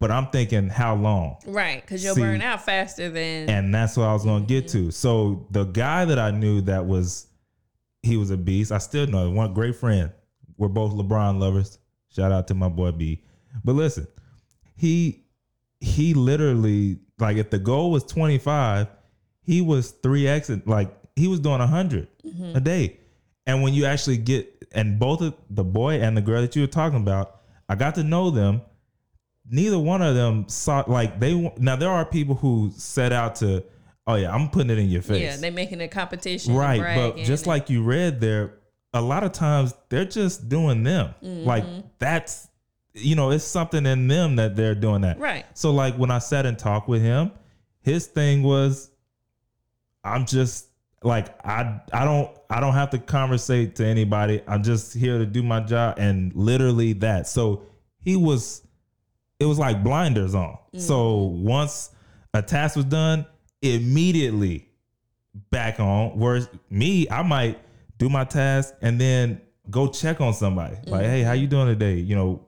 [0.00, 1.36] But I'm thinking how long?
[1.46, 1.80] Right.
[1.80, 3.48] Because you'll See, burn out faster than.
[3.48, 4.90] And that's what I was gonna get to.
[4.90, 7.26] So the guy that I knew that was
[8.02, 8.70] he was a beast.
[8.72, 10.10] I still know him, one great friend.
[10.58, 11.78] We're both LeBron lovers.
[12.14, 13.22] Shout out to my boy B.
[13.64, 14.06] But listen,
[14.76, 15.24] he
[15.80, 18.88] he literally like if the goal was 25,
[19.42, 22.08] he was 3x like he was doing 100
[22.54, 22.98] a day.
[23.46, 26.62] And when you actually get and both of the boy and the girl that you
[26.62, 28.62] were talking about, I got to know them
[29.50, 33.62] neither one of them saw like they now there are people who set out to
[34.06, 36.54] oh yeah i'm putting it in your face yeah, they making a competition.
[36.54, 38.54] right but just like you read there
[38.94, 41.44] a lot of times they're just doing them Mm-hmm.
[41.46, 41.64] like
[41.98, 42.48] that's
[42.94, 45.44] you know it's something in them that they're doing that Right.
[45.52, 47.30] so like when i sat and talked with him
[47.82, 48.90] his thing was
[50.02, 50.68] i'm just
[51.04, 54.42] like i i don't i don't have to conversate to anybody.
[54.46, 57.28] I'm just here to do my job and literally that.
[57.28, 57.62] So
[58.00, 58.62] he was
[59.38, 60.56] it was like blinders on.
[60.74, 60.80] Mm.
[60.80, 61.90] So once
[62.32, 63.26] a task was done
[63.62, 64.68] immediately
[65.50, 67.58] back on whereas me i might
[67.98, 69.40] do my task and then
[69.70, 70.76] go check on somebody.
[70.86, 71.10] Like mm.
[71.10, 71.96] hey how you doing today?
[71.96, 72.46] You know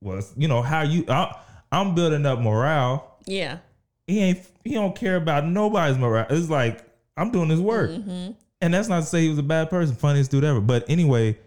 [0.00, 1.36] was you know how you I,
[1.72, 3.18] i'm building up morale.
[3.26, 3.58] Yeah.
[4.06, 6.26] he ain't he don't care about nobody's morale.
[6.28, 6.89] It's like
[7.20, 8.32] i'm doing this work Mm-hmm.
[8.60, 11.38] and that's not to say he was a bad person funniest dude ever but anyway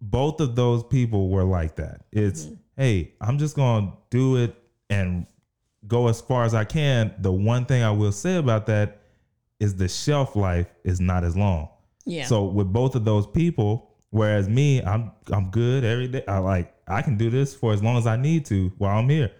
[0.00, 2.54] both of those people were like that it's Mm-hmm.
[2.76, 4.54] hey i'm just gonna do it
[4.90, 5.26] and
[5.86, 9.00] go as far as i can the one thing i will say about that
[9.58, 11.68] is the shelf life is not as long
[12.04, 12.26] Yeah.
[12.26, 16.22] so with both of those people, whereas me, I'm I'm good every day.
[16.28, 19.08] I like I can do this for as long as I need to while I'm
[19.08, 19.32] here.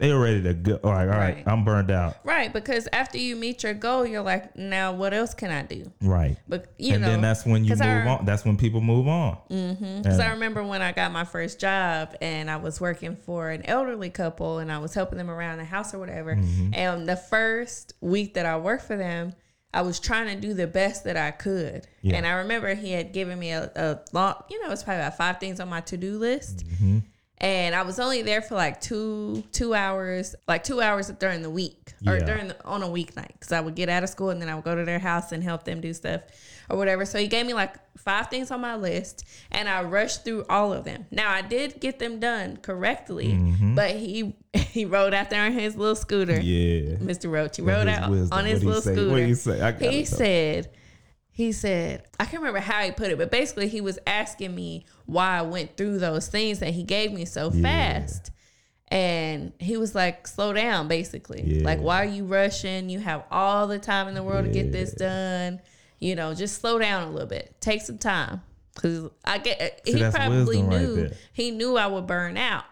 [0.00, 0.72] They were ready to go.
[0.72, 1.42] Like, all right, Right.
[1.46, 2.16] I'm burned out.
[2.24, 5.92] Right, because after you meet your goal, you're like, now what else can I do?
[6.02, 6.36] Right.
[6.48, 8.24] But you and know, then that's when you move I- on.
[8.24, 9.36] That's when people move on.
[9.48, 13.50] Because And- I remember when I got my first job and I was working for
[13.50, 16.34] an elderly couple and I was helping them around the house or whatever.
[16.34, 16.74] Mm-hmm.
[16.74, 19.34] And the first week that I worked for them,
[19.72, 21.86] I was trying to do the best that I could.
[22.02, 22.16] Yeah.
[22.16, 25.16] And I remember he had given me a, a long, you know, it's probably about
[25.16, 26.66] five things on my to do list.
[26.66, 26.98] Mm-hmm.
[27.42, 31.48] And I was only there for like two two hours, like two hours during the
[31.50, 32.24] week or Yeah.
[32.24, 34.54] during the, on a weeknight, because I would get out of school and then I
[34.54, 36.20] would go to their house and help them do stuff
[36.68, 37.06] or whatever.
[37.06, 40.72] So he gave me like five things on my list, and I rushed through all
[40.74, 41.06] of them.
[41.10, 43.74] Now I did get them done correctly, mm-hmm.
[43.74, 46.96] but he he rode out there on his little scooter, Yeah.
[46.96, 47.30] Mr.
[47.30, 47.56] Roach.
[47.56, 48.38] He rode his out wisdom.
[48.38, 48.92] on his little say?
[48.92, 49.10] scooter.
[49.12, 49.60] What'd he say?
[49.62, 50.04] I gotta He know.
[50.04, 50.70] said,
[51.40, 54.84] he said, I can't remember how he put it, but basically he was asking me
[55.06, 57.62] why I went through those things that he gave me so Yeah.
[57.62, 58.30] fast.
[58.88, 61.60] And he was like, slow down, basically.
[61.60, 62.90] Like, why are you rushing?
[62.90, 65.60] You have all the time in the world to get this done.
[66.00, 67.54] You know, just slow down a little bit.
[67.60, 68.42] Take some time.
[68.74, 72.64] Cause I get See, he probably wisdom right knew he knew I would burn out.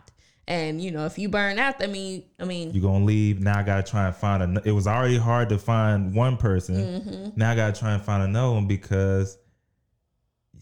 [0.49, 3.39] And you know, if you burn out, that mean I mean You're gonna leave.
[3.39, 4.63] Now I gotta try and find a.
[4.67, 6.75] It was already hard to find one person.
[6.77, 7.29] Mm-hmm.
[7.39, 9.37] Now I gotta try and find another one because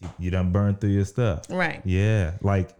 [0.02, 1.44] you, you done burned through your stuff.
[1.48, 1.80] right.
[1.84, 2.70] Yeah, like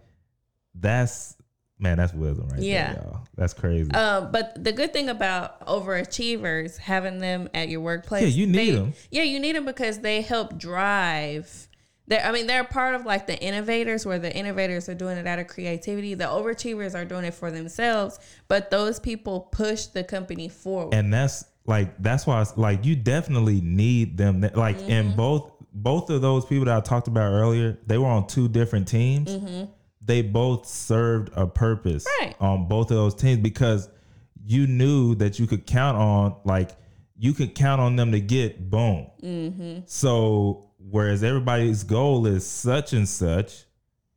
[0.75, 1.37] that's
[1.79, 2.95] man, that's wisdom right Yeah.
[2.95, 3.21] there, y'all.
[3.37, 3.91] That's crazy.
[3.93, 8.57] Um, but the good thing about overachievers, having them at your workplace, Yeah, you need
[8.75, 8.95] they- 'em.
[9.13, 11.69] Yeah, you need them because they help drive.
[12.09, 15.27] They're, I mean, they're part of like the innovators, where the innovators are doing it
[15.27, 16.15] out of creativity.
[16.15, 20.95] The overachievers are doing it for themselves, but those people push the company forward.
[20.95, 24.91] and that's like that's why it's like you definitely need them like Mm-hmm.
[24.91, 28.47] in both both of those people that i talked about earlier they were on two
[28.49, 29.37] different teams
[30.01, 32.25] they both served a purpose Mm-hmm.
[32.27, 32.37] Right.
[32.41, 33.89] on both of those teams because
[34.45, 36.71] you knew that you could count on like
[37.19, 39.79] you could count on them to get boom Mm-hmm.
[39.87, 43.65] so whereas everybody's goal is such and such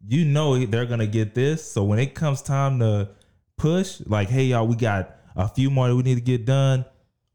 [0.07, 3.09] you know they're gonna get this so when it comes time to
[3.57, 6.85] push like hey y'all we got a few more that we need to get done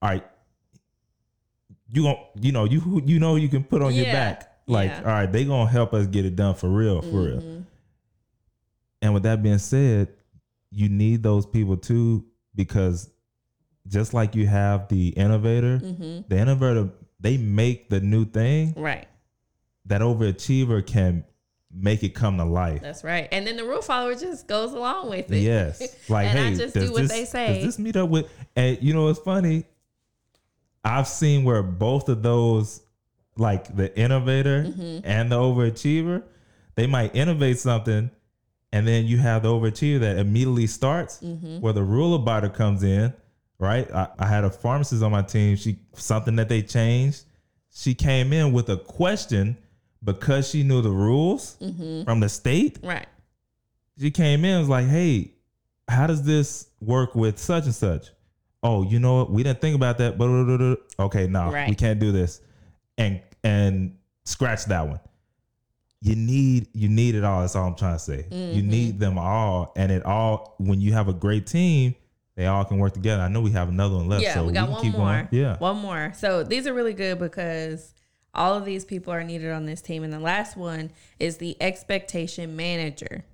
[0.01, 0.25] all right
[1.89, 4.99] you gon' you know you you know you can put on your back like yeah.
[5.01, 7.61] all right they gonna help us get it done for real for real Mm-hmm.
[9.03, 10.09] and with that being said
[10.71, 13.11] you need those people too because
[13.87, 16.21] just like you have the innovator Mm-hmm.
[16.29, 16.89] the innovator
[17.21, 19.07] they make the new thing Right.
[19.87, 21.25] That overachiever can
[21.77, 23.29] make it come to life That's right.
[23.33, 25.39] And then the rule follower just goes along with it.
[25.39, 25.81] Yes.
[26.09, 27.55] Like, And I hey, just do what this, they say.
[27.57, 28.29] Does this meet up with?
[28.55, 29.65] And you know it's funny?
[30.85, 32.81] I've seen where both of those,
[33.37, 35.01] like the innovator Mm-hmm.
[35.05, 36.23] and the overachiever,
[36.77, 38.11] they might innovate something,
[38.73, 41.61] and then you have the overachiever that immediately starts, Mm-hmm.
[41.61, 43.13] where the rule abider comes in.
[43.59, 43.91] Right?
[43.93, 45.57] I, I had a pharmacist on my team.
[45.57, 47.23] She something that they changed.
[47.73, 49.57] She came in with a question
[50.05, 52.05] because she knew the rules Mm-hmm.
[52.05, 53.07] from the state Right.
[53.99, 55.33] she came in and was like, "Hey,
[55.89, 58.09] how does this work with such and such?"
[58.63, 59.31] Oh, you know what?
[59.31, 60.17] We didn't think about that.
[60.19, 60.29] But
[61.07, 61.69] okay, no, Right.
[61.69, 62.41] we can't do this.
[62.99, 65.01] And and scratch that one.
[66.01, 67.41] You need you need it all.
[67.41, 68.27] That's all I'm trying to say.
[68.31, 68.69] You Mm-hmm.
[68.71, 71.95] need them all, and it all when you have a great team,
[72.37, 73.23] they all can work together.
[73.23, 74.23] I know we have another one left.
[74.23, 75.07] Yeah, so we got can one keep more.
[75.07, 75.29] Going.
[75.31, 76.13] Yeah, One more.
[76.17, 77.95] So these are really good because
[78.35, 80.03] all of these people are needed on this team.
[80.05, 83.25] And the last one is the expectation manager.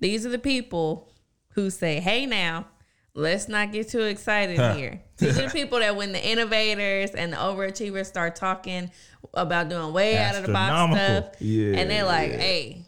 [0.00, 1.08] These are the people
[1.54, 2.66] who say, hey, now,
[3.14, 4.74] let's not get too excited Huh.
[4.74, 5.02] here.
[5.18, 8.90] These are the people that when the innovators and the overachievers start talking
[9.34, 12.36] about doing way out of the box stuff, Yeah, and they're like, yeah.
[12.38, 12.82] hey,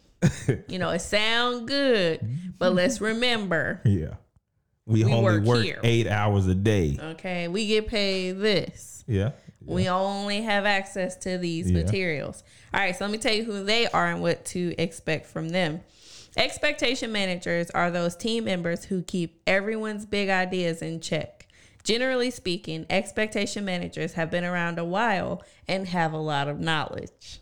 [0.67, 2.25] you know, it sound good,
[2.57, 4.15] but let's remember, yeah.
[4.85, 5.79] We, We only work work here.
[5.83, 6.97] eight hours a day.
[7.01, 9.03] okay, we get paid this.
[9.07, 9.31] Yeah.
[9.65, 11.83] We only have access to these Yeah.
[11.83, 12.43] materials.
[12.73, 15.49] All right, so let me tell you who they are and what to expect from
[15.49, 15.81] them.
[16.35, 21.47] Expectation managers are those team members who keep everyone's big ideas in check.
[21.83, 27.39] Generally speaking, expectation managers have been around a while and have a lot of knowledge.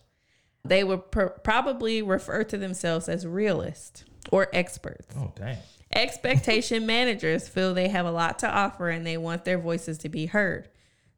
[0.65, 5.07] They would pr- probably refer to themselves as realists or experts.
[5.17, 5.57] Oh dang.
[5.93, 10.09] Expectation managers feel they have a lot to offer and they want their voices to
[10.09, 10.67] be heard.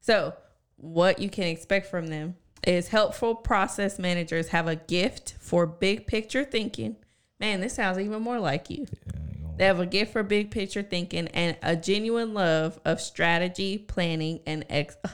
[0.01, 0.34] So,
[0.84, 2.36] what you can expect from them
[2.67, 6.97] is helpful process managers have a gift for big picture thinking.
[7.39, 8.86] Man, this sounds even more like you.
[9.57, 14.41] They have a gift for big picture thinking and a genuine love of strategy, planning,
[14.45, 14.95] and ex.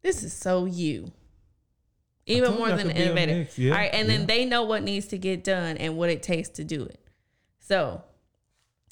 [0.00, 1.10] This is so you.
[2.24, 3.58] Even more than innovative.
[3.58, 4.16] yeah, All right, and yeah.
[4.16, 7.00] then they know what needs to get done and what it takes to do it.
[7.58, 8.04] So,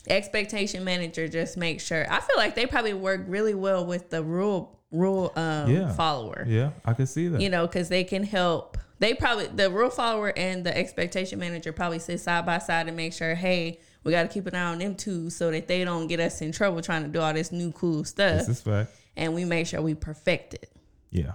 [0.08, 2.04] expectation manager just make sure.
[2.10, 5.92] I feel like they probably work really well with the rule rule um, Yeah.
[5.92, 6.44] follower.
[6.46, 7.40] Yeah, I can see that.
[7.40, 8.78] You know, because they can help.
[8.98, 12.96] They probably the rule follower and the expectation manager probably sit side by side and
[12.96, 15.84] make sure, hey, we got to keep an eye on them too, so that they
[15.84, 18.62] don't get us in trouble trying to do all this new cool stuff, this is
[18.62, 18.90] fact.
[19.16, 20.70] and we make sure we perfect it.
[21.10, 21.32] Yeah.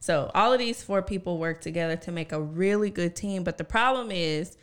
[0.00, 3.42] So all of these four people work together to make a really good team.
[3.44, 4.56] But the problem is,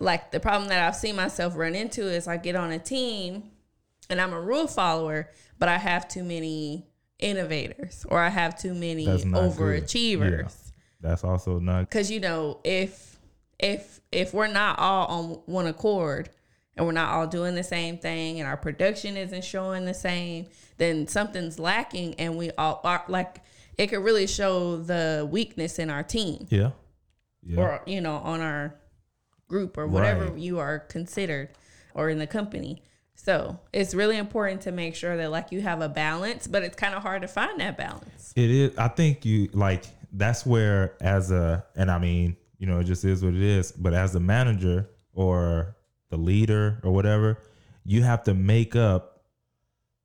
[0.00, 3.50] like the problem that I've seen myself run into is I get on a team
[4.12, 6.86] and I'm a rule follower, but I have too many
[7.18, 9.82] innovators or I have too many That's not good.
[9.84, 10.70] overachievers.
[11.00, 13.18] That's also not Cause you know, if
[13.58, 16.30] if if we're not all on one accord
[16.76, 20.46] and we're not all doing the same thing and our production isn't showing the same,
[20.78, 23.40] then something's lacking and we all are like
[23.78, 26.70] it could really show the weakness in our team Yeah.
[27.42, 27.60] Yeah.
[27.60, 28.74] or you know, on our
[29.48, 30.38] group or whatever Right.
[30.38, 31.48] you are considered
[31.94, 32.82] or in the company.
[33.24, 36.74] So it's really important to make sure that like you have a balance, but it's
[36.74, 38.32] kind of hard to find that balance.
[38.34, 38.76] It is.
[38.76, 43.04] I think you like that's where, as a, and I mean, you know, it just
[43.04, 43.70] is what it is.
[43.70, 45.76] But as a manager or
[46.10, 47.38] the leader or whatever,
[47.84, 49.22] you have to make up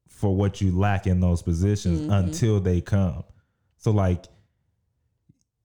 [0.07, 2.11] for what you lack in those positions Mm-hmm.
[2.11, 3.23] until they come.
[3.77, 4.25] So like,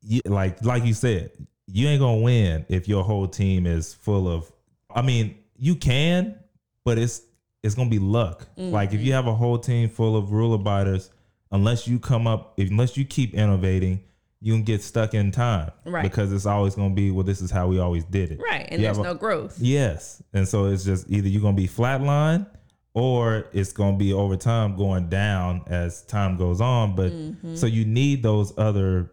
[0.01, 1.33] you, like like you said,
[1.67, 4.51] you ain't gonna win if your whole team is full of.
[4.95, 6.39] I mean, you can,
[6.85, 7.23] but it's
[7.63, 8.47] it's gonna be luck.
[8.57, 11.11] Like if you have a whole team full of rule abiders,
[11.51, 14.01] unless you come up, unless you keep innovating,
[14.41, 15.71] you can get stuck in time.
[15.85, 16.03] Right.
[16.03, 18.41] Because it's always gonna be, well, this is how we always did it.
[18.41, 18.67] Right.
[18.71, 19.59] And You there's a- no growth.
[19.61, 20.21] Yes.
[20.33, 22.47] And so it's just either you're gonna be flatline
[22.95, 26.97] or it's gonna be over time going down as time goes on.
[26.97, 27.55] But Mm-hmm.
[27.55, 29.13] so you need those other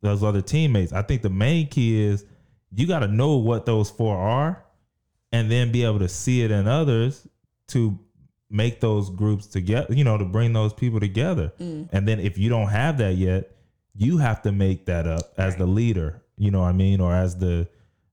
[0.00, 0.92] those other teammates.
[0.92, 2.24] I think the main key is
[2.74, 4.64] you gotta know what those four are
[5.30, 7.26] and then be able to see it in others
[7.72, 7.98] to
[8.50, 11.52] make those groups together, you know, to bring those people together.
[11.58, 11.88] Mm.
[11.92, 13.50] And then if you don't have that yet,
[13.94, 17.14] you have to make that up as the leader, you know what I mean, or
[17.14, 17.68] as the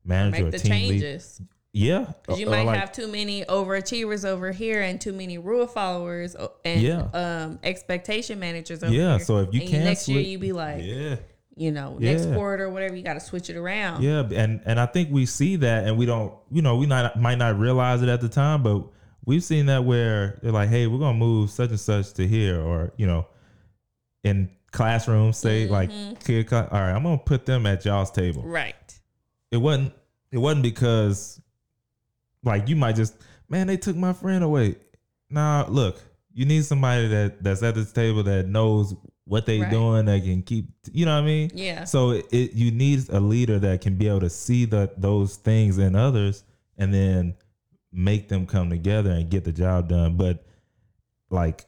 [0.06, 1.02] manager or Make the team lead.
[1.02, 1.42] changes.
[1.74, 2.06] Yeah.
[2.26, 5.68] 'Cause you Or might like- have too many overachievers over here and too many rule
[5.68, 6.36] followers
[6.66, 7.02] and Yeah.
[7.14, 9.26] um, expectation managers over Yeah, here.
[9.26, 11.18] so if you and can't next year you be like, Yeah.
[11.56, 12.34] you know, next Yeah.
[12.36, 14.02] quarter or whatever, you got to switch it around.
[14.04, 17.20] Yeah, and and I think we see that, and we don't, you know, we not
[17.20, 18.84] might not realize it at the time, but
[19.30, 22.60] we've seen that where they're like, hey, we're gonna move such and such to here,
[22.60, 23.28] or you know,
[24.24, 26.16] in classrooms, say like, mm-hmm.
[26.16, 28.42] kid, all right, I'm gonna put them at y'all's table.
[28.42, 29.00] Right.
[29.52, 29.94] It wasn't,
[30.32, 31.40] it wasn't because,
[32.44, 33.14] like, you might just,
[33.48, 34.78] man, they took my friend away.
[35.30, 36.02] Nah, look,
[36.34, 39.70] you need somebody that that's at this table that knows what they Right.
[39.70, 41.52] doing, that can keep, you know what I mean?
[41.54, 41.84] Yeah.
[41.84, 45.36] So it, it you need a leader that can be able to see the those
[45.36, 46.44] things in others
[46.80, 47.36] and then
[47.92, 50.18] make them come together and get the job done.
[50.18, 50.46] But
[51.30, 51.66] like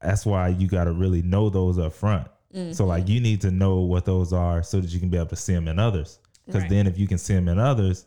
[0.00, 2.28] that's why you got to really know those up front.
[2.52, 2.84] So mm-hmm.
[2.84, 5.36] like you need to know what those are so that you can be able to
[5.36, 6.20] see them in others.
[6.46, 6.70] Because Right.
[6.70, 8.06] then if you can see them in others,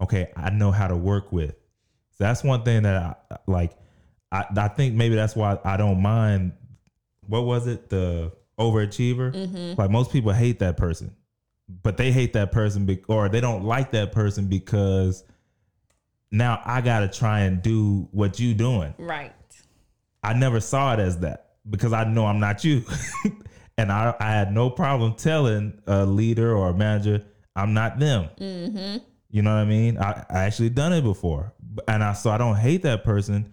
[0.00, 1.54] okay, I know how to work with.
[2.10, 2.96] So that's one thing that
[3.30, 3.72] I like.
[4.32, 6.52] I, I think maybe that's why I don't mind.
[7.26, 7.88] What was it?
[7.88, 9.32] The overachiever.
[9.32, 9.80] Mm-hmm.
[9.80, 11.14] Like most people hate that person,
[11.82, 15.24] but they hate that person be, or they don't like that person because
[16.30, 18.94] now I got to try and do what you doing.
[18.98, 19.32] Right.
[20.22, 22.84] I never saw it as that because I know I'm not you.
[23.78, 27.24] and I, I had no problem telling a leader or a manager,
[27.54, 28.28] I'm not them.
[28.38, 28.98] Mm-hmm.
[29.30, 29.98] You know what I mean?
[29.98, 31.52] I, I actually done it before.
[31.88, 33.52] And I so I don't hate that person.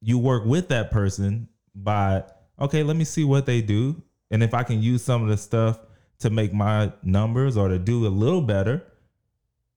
[0.00, 2.24] You work with that person by,
[2.58, 4.02] okay, let me see what they do.
[4.30, 5.78] And if I can use some of the stuff
[6.20, 8.86] to make my numbers or to do a little better,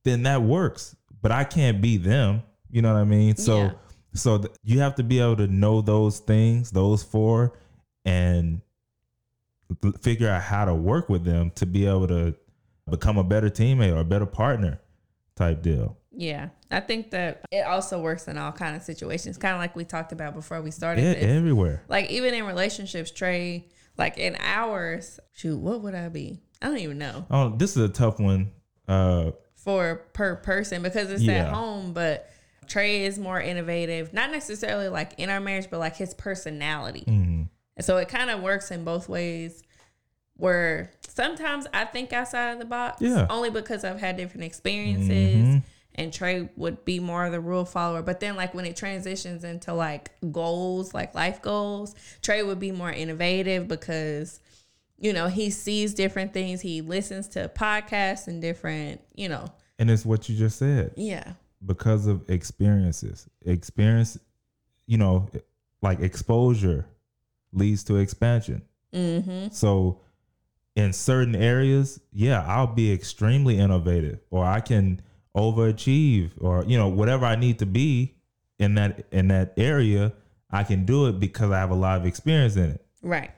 [0.03, 0.95] then that works.
[1.23, 2.43] But I can't be them.
[2.69, 3.35] You know what I mean?
[3.37, 3.71] So Yeah.
[4.13, 7.57] so th- you have to be able to know those things, those four,
[8.05, 8.61] and
[10.01, 12.35] figure out how to work with them to be able to
[12.89, 14.79] become a better teammate or a better partner
[15.35, 15.97] type deal.
[16.11, 16.49] Yeah.
[16.69, 19.83] I think that it also works in all kind of situations, kind of like we
[19.85, 21.23] talked about before we started Yeah, this.
[21.23, 21.83] everywhere.
[21.87, 23.67] Like even in relationships, Trey,
[23.97, 26.39] like in ours, shoot, what would I be?
[26.61, 28.51] I don't even know Oh, this is a tough one.
[28.87, 29.31] Uh,
[29.63, 31.45] for per person because it's Yeah.
[31.47, 32.29] at home, but
[32.67, 37.03] Trey is more innovative, not necessarily like in our marriage, but like his personality.
[37.07, 37.47] mhm.
[37.75, 39.63] And so it kind of works in both ways
[40.37, 43.25] where sometimes I think outside of the box, Yeah.
[43.29, 45.35] only because I've had different experiences.
[45.55, 45.63] Mhm.
[45.95, 48.01] And Trey would be more of the rule follower.
[48.01, 51.93] But then, like, when it transitions into like goals, like life goals,
[52.23, 54.39] Trey would be more innovative because,
[54.97, 56.61] you know, he sees different things.
[56.61, 59.47] He listens to podcasts and different, you know,
[59.79, 60.93] and it's what you just said.
[60.97, 61.33] yeah.
[61.65, 63.27] because of experiences.
[63.45, 64.17] Experience,
[64.85, 65.29] you know,
[65.81, 66.85] like exposure
[67.51, 68.61] leads to expansion.
[68.93, 69.47] Mm-hmm.
[69.51, 70.01] So
[70.75, 75.01] in certain areas, yeah, I'll be extremely innovative or I can
[75.35, 78.15] overachieve or you know whatever I need to be
[78.59, 80.13] in that in that area,
[80.51, 82.85] I can do it because I have a lot of experience in it.
[83.01, 83.31] Right.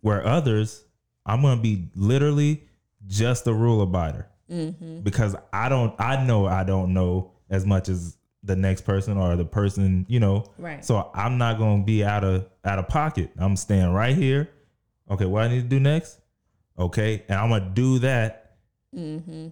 [0.00, 0.84] Where others,
[1.26, 2.64] I'm to be literally
[3.06, 5.00] just a rule abider Mm-hmm.
[5.00, 9.36] because I don't I know I don't know as much as the next person or
[9.36, 10.46] the person, you know.
[10.56, 10.82] Right.
[10.82, 13.30] So I'm not to be out of out of pocket.
[13.36, 14.48] I'm staying right here.
[15.10, 16.18] Okay, what I need to do next?
[16.78, 18.56] Okay, and I'm to do that
[18.96, 19.48] Mm-hmm.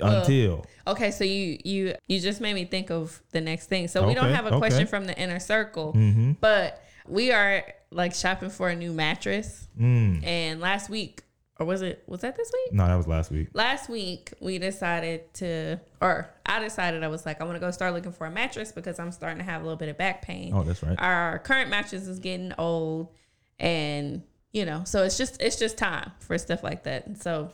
[0.00, 3.86] Well, until Okay, so you you you just made me think of the next thing.
[3.88, 6.36] So we don't have a question from the inner circle, Mhm.
[6.40, 7.62] but we are
[7.92, 9.68] like shopping for a new mattress.
[9.78, 10.24] Mm.
[10.24, 11.22] And last week,
[11.58, 12.72] or was it was that this week?
[12.72, 13.48] No, that was last week.
[13.52, 17.70] Last week we decided to, or I decided I was like, I want to go
[17.70, 20.22] start looking for a mattress because I'm starting to have a little bit of back
[20.22, 20.52] pain.
[20.54, 20.98] Oh, that's right.
[20.98, 23.08] Our current mattress is getting old,
[23.58, 24.22] and
[24.52, 27.06] you know, so it's just it's just time for stuff like that.
[27.06, 27.52] And so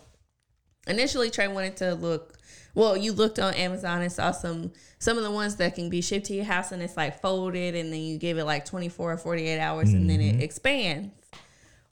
[0.86, 2.37] initially Trey wanted to look
[2.78, 4.70] well, you looked on Amazon and saw some
[5.00, 7.74] some of the ones that can be shipped to your house and it's like folded
[7.74, 10.42] and then you give it like 24 or 48 hours and then it mm-hmm.
[10.42, 11.12] expands.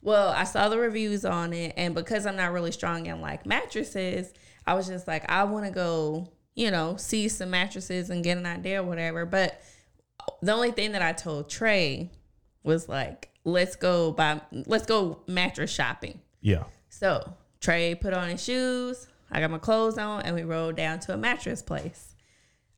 [0.01, 3.45] Well, I saw the reviews on it and because I'm not really strong in like
[3.45, 4.31] mattresses,
[4.65, 8.37] I was just like I want to go, you know, see some mattresses and get
[8.37, 9.61] an idea or whatever, but
[10.41, 12.11] the only thing that I told Trey
[12.63, 16.21] was like, let's go buy let's go mattress shopping.
[16.39, 16.63] Yeah.
[16.87, 19.07] So Trey put on his shoes.
[19.31, 22.15] I got my clothes on, and we rode down to a mattress place.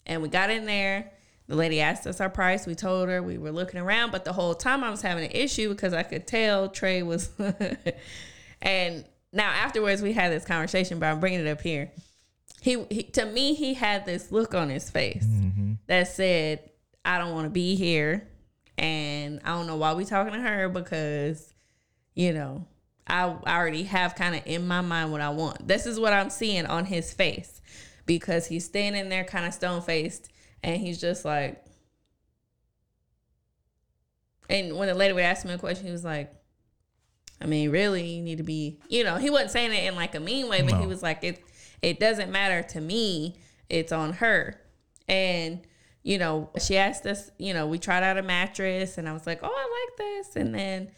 [0.06, 1.12] And we got in there.
[1.47, 2.66] The lady asked us our price.
[2.66, 5.32] We told her we were looking around, but the whole time I was having an
[5.32, 7.30] issue because I could tell Trey was.
[8.62, 11.91] and now afterwards we had this conversation, but I'm bringing it up here.
[12.62, 15.74] He, he to me he had this look on his face mm-hmm.
[15.88, 16.70] that said,
[17.06, 18.28] "I don't want to be here,"
[18.78, 21.54] and I don't know why we talking to her because
[22.16, 22.68] you know,
[23.10, 25.68] I, I already have kind of in my mind what I want.
[25.68, 27.62] This is what I'm seeing on his face
[28.05, 30.30] because he's standing there kind of stone faced
[30.64, 31.64] and he's just like,
[34.49, 36.34] and when the lady would ask him a question, he was like,
[37.41, 40.16] I mean, really, you need to be, you know, he wasn't saying it in like
[40.16, 41.43] a mean way, but he was like, it,
[41.82, 43.38] it doesn't matter to me.
[43.70, 44.60] It's on her.
[45.07, 45.62] And,
[46.03, 49.26] you know, she asked us, you know, we tried out a mattress and I was
[49.26, 50.36] like, oh, I like this.
[50.36, 50.89] And then,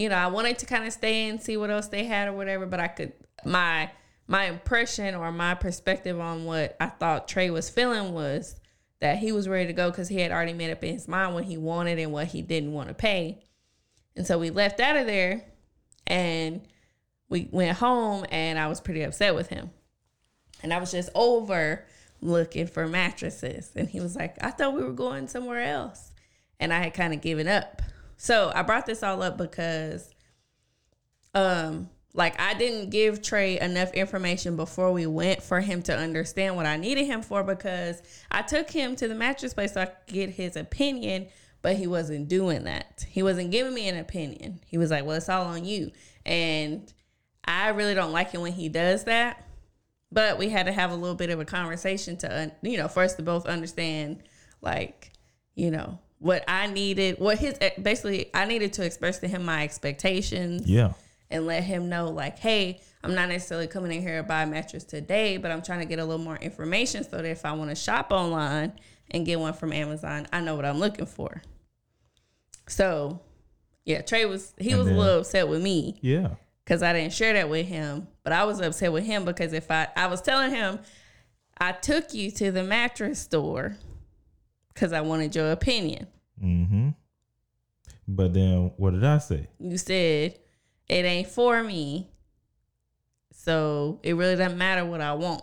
[0.00, 2.32] you know, I wanted to kind of stay and see what else they had or
[2.32, 3.12] whatever, but I could,
[3.44, 3.90] my,
[4.26, 8.58] my impression or my perspective on what I thought Trey was feeling was
[9.00, 11.34] that he was ready to go because he had already made up in his mind
[11.34, 13.44] what he wanted and what he didn't want to pay.
[14.16, 15.44] And so we left out of there
[16.06, 16.62] and
[17.28, 19.70] we went home and I was pretty upset with him.
[20.62, 21.84] And I was just over
[22.22, 23.70] looking for mattresses.
[23.76, 26.12] And he was like, I thought we were going somewhere else.
[26.58, 27.82] And I had kind of given up.
[28.22, 30.10] So I brought this all up because
[31.34, 36.54] um like I didn't give Trey enough information before we went for him to understand
[36.54, 39.86] what I needed him for because I took him to the mattress place so I
[39.86, 41.28] could get his opinion,
[41.62, 43.06] but he wasn't doing that.
[43.08, 44.60] He wasn't giving me an opinion.
[44.66, 45.90] He was like, "Well, it's all on you."
[46.26, 46.92] And
[47.46, 49.46] I really don't like it when he does that.
[50.12, 53.02] But we had to have a little bit of a conversation to, you know, for
[53.02, 54.24] us to both understand,
[54.60, 55.12] like,
[55.54, 59.44] you know, what I needed, what his eh, basically, I needed to express to him
[59.44, 60.92] my expectations Yeah.
[61.30, 64.46] and let him know like hey i'm not necessarily coming in here to buy a
[64.46, 67.52] mattress today but i'm trying to get a little more information so that if i
[67.52, 68.72] want to shop online
[69.12, 71.40] and get one from amazon i know what i'm looking for
[72.68, 73.20] so
[73.84, 76.34] yeah trey was he And was then- a little upset with me Yeah.
[76.64, 79.70] because i didn't share that with him but i was upset with him because if
[79.70, 80.78] i i was telling him
[81.58, 83.76] i took you to the mattress store
[84.80, 86.06] because i wanted your opinion
[86.42, 86.88] Mm-hmm.
[88.08, 89.48] But then what did I say?
[89.58, 90.38] you said
[90.88, 92.10] it ain't for me.
[93.32, 95.42] So it really doesn't matter what I want.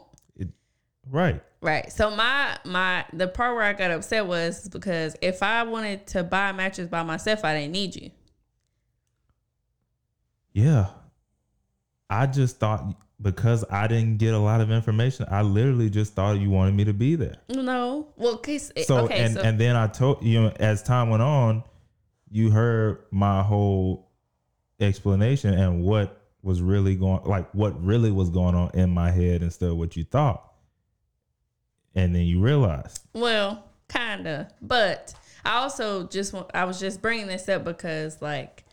[1.09, 1.41] Right.
[1.61, 1.91] Right.
[1.91, 6.23] So my my the part where I got upset was because if I wanted to
[6.23, 8.11] buy a mattress by myself, I didn't need you.
[10.53, 10.87] Yeah.
[12.09, 16.33] I just thought because I didn't get a lot of information, I literally just thought
[16.33, 17.37] you wanted me to be there.
[17.49, 18.07] No.
[18.15, 19.19] Well, case eh, So okay.
[19.19, 21.63] and so and then I told you know as time went on,
[22.29, 24.11] you heard my whole
[24.79, 29.41] explanation and what was really going like what really was going on in my head
[29.41, 30.43] instead of what you thought.
[31.95, 33.01] And then you realized.
[33.13, 36.51] Well, kinda, but I also just want.
[36.53, 38.65] I was just bringing this up because, like,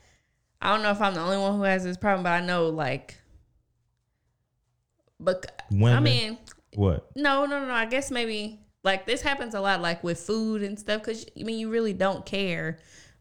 [0.61, 2.69] I don't know if I'm the only one who has this problem, but I know,
[2.69, 3.17] like,
[5.21, 6.39] but I mean,
[6.75, 7.11] What?
[7.17, 7.73] No, no, no.
[7.73, 11.01] I guess maybe like this happens a lot, like with food and stuff.
[11.03, 12.79] Because I mean, you really don't care,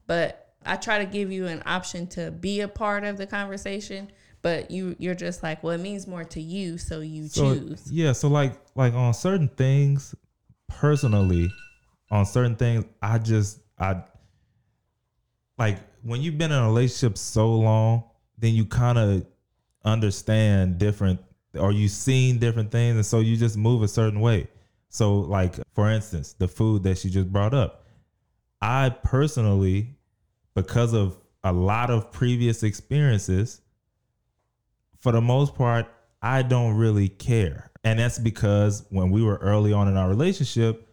[0.07, 4.11] but I try to give you an option to be a part of the conversation.
[4.41, 7.89] But you, you're just like, well, it means more to you, so you So, choose.
[7.89, 10.13] yeah, so like like on certain things,
[10.67, 11.49] personally,
[12.11, 14.03] on certain things, I just I
[15.57, 18.03] like when you've been in a relationship so long,
[18.37, 19.25] then you kind of
[19.85, 21.21] understand different
[21.57, 24.47] or you've seen different things, and so you just move a certain way.
[24.89, 27.85] So, like for instance, the food that she just brought up,
[28.61, 29.95] I personally,
[30.55, 33.61] because of a lot of previous experiences,
[34.99, 35.87] for the most part,
[36.21, 37.71] I don't really care.
[37.83, 40.87] And that's because when we were early on in our relationship,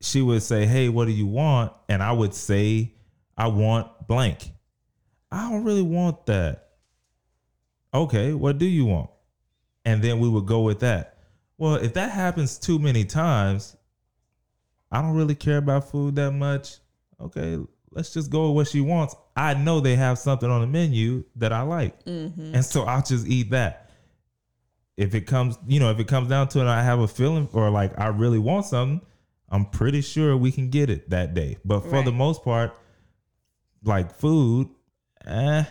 [0.00, 1.72] she would say, Hey, what do you want?
[1.88, 2.94] And I would say,
[3.36, 4.52] I want blank.
[5.30, 6.68] I don't really want that.
[7.92, 9.10] Okay, what do you want?
[9.86, 11.16] And then we would go with that.
[11.56, 13.76] Well, if that happens too many times,
[14.90, 16.76] I don't really care about food that much.
[17.20, 17.58] Okay,
[17.90, 19.16] let's just go with what she wants.
[19.34, 22.04] I know they have something on the menu that I like.
[22.04, 22.54] Mm-hmm.
[22.54, 23.90] And so I'll just eat that.
[24.96, 27.48] If it comes, you know, if it comes down to it, I have a feeling
[27.52, 29.00] or like I really want something,
[29.48, 31.58] I'm pretty sure we can get it that day.
[31.64, 32.74] But for the most part,
[33.84, 34.68] like food,
[35.24, 35.64] eh,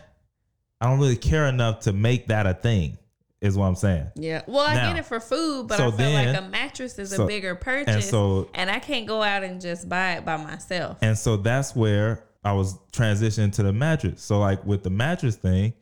[0.80, 2.98] I don't really care enough to make that a thing,
[3.46, 4.08] is what I'm saying.
[4.16, 4.42] Yeah.
[4.48, 6.98] Well, I Now, get it for food, but so I feel then- like a mattress
[7.00, 7.94] is so- a bigger purchase.
[7.96, 10.98] And so and I can't go out and just buy it by myself.
[11.02, 14.22] And so that's where I was transitioning to the mattress.
[14.22, 15.74] So like with the mattress thing,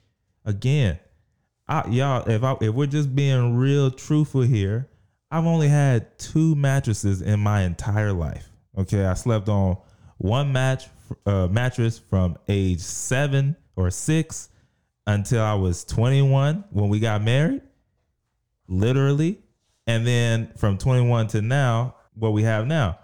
[0.46, 1.00] again,
[1.68, 4.90] I, y'all, if I if we're just being real truthful here,
[5.32, 8.50] I've only had two mattresses in my entire life.
[8.78, 9.78] Okay, I slept on
[10.18, 10.88] one match
[11.26, 14.50] uh, mattress from age seven or six
[15.06, 17.62] until I was 21 when we got married,
[18.68, 19.40] literally,
[19.88, 23.00] and then from 21 to now, what we have now.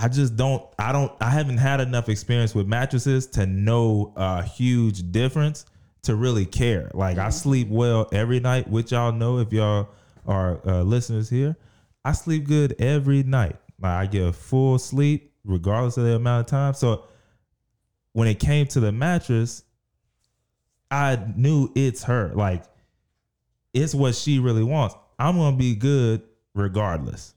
[0.00, 4.44] I just don't I don't I haven't had enough experience with mattresses to know a
[4.44, 5.66] huge difference
[6.02, 6.88] to really care.
[6.94, 9.88] Like I sleep well every night, which y'all know if y'all
[10.24, 11.56] are uh, listeners here.
[12.04, 13.56] I sleep good every night.
[13.80, 16.74] Like I get a full sleep regardless of the amount of time.
[16.74, 17.04] So
[18.12, 19.64] when it came to the mattress,
[20.90, 22.32] I knew it's her.
[22.34, 22.64] Like
[23.74, 24.94] it's what she really wants.
[25.18, 26.22] I'm gonna be good
[26.54, 27.34] regardless.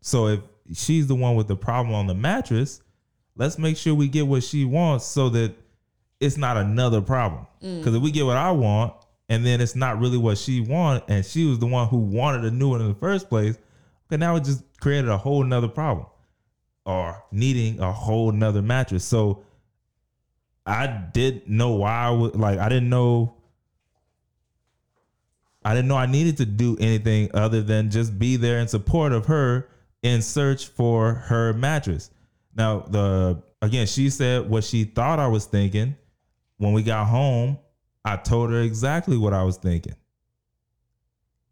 [0.00, 0.40] So if
[0.74, 2.82] she's the one with the problem on the mattress,
[3.36, 5.54] let's make sure we get what she wants so that
[6.20, 7.46] it's not another problem.
[7.62, 7.78] Mm.
[7.78, 8.94] Because if we get what I want
[9.28, 12.44] and then it's not really what she wanted, and she was the one who wanted
[12.44, 13.56] a new one in the first place,
[14.06, 16.06] okay, now it just created a whole nother problem
[16.84, 19.04] or needing a whole nother mattress.
[19.04, 19.44] So
[20.68, 23.34] I didn't know why I would like I didn't know
[25.64, 29.12] I didn't know I needed to do anything other than just be there in support
[29.12, 29.68] of her
[30.02, 32.10] in search for her mattress.
[32.54, 35.96] Now, the again, she said what she thought I was thinking.
[36.58, 37.58] When we got home,
[38.04, 39.94] I told her exactly what I was thinking.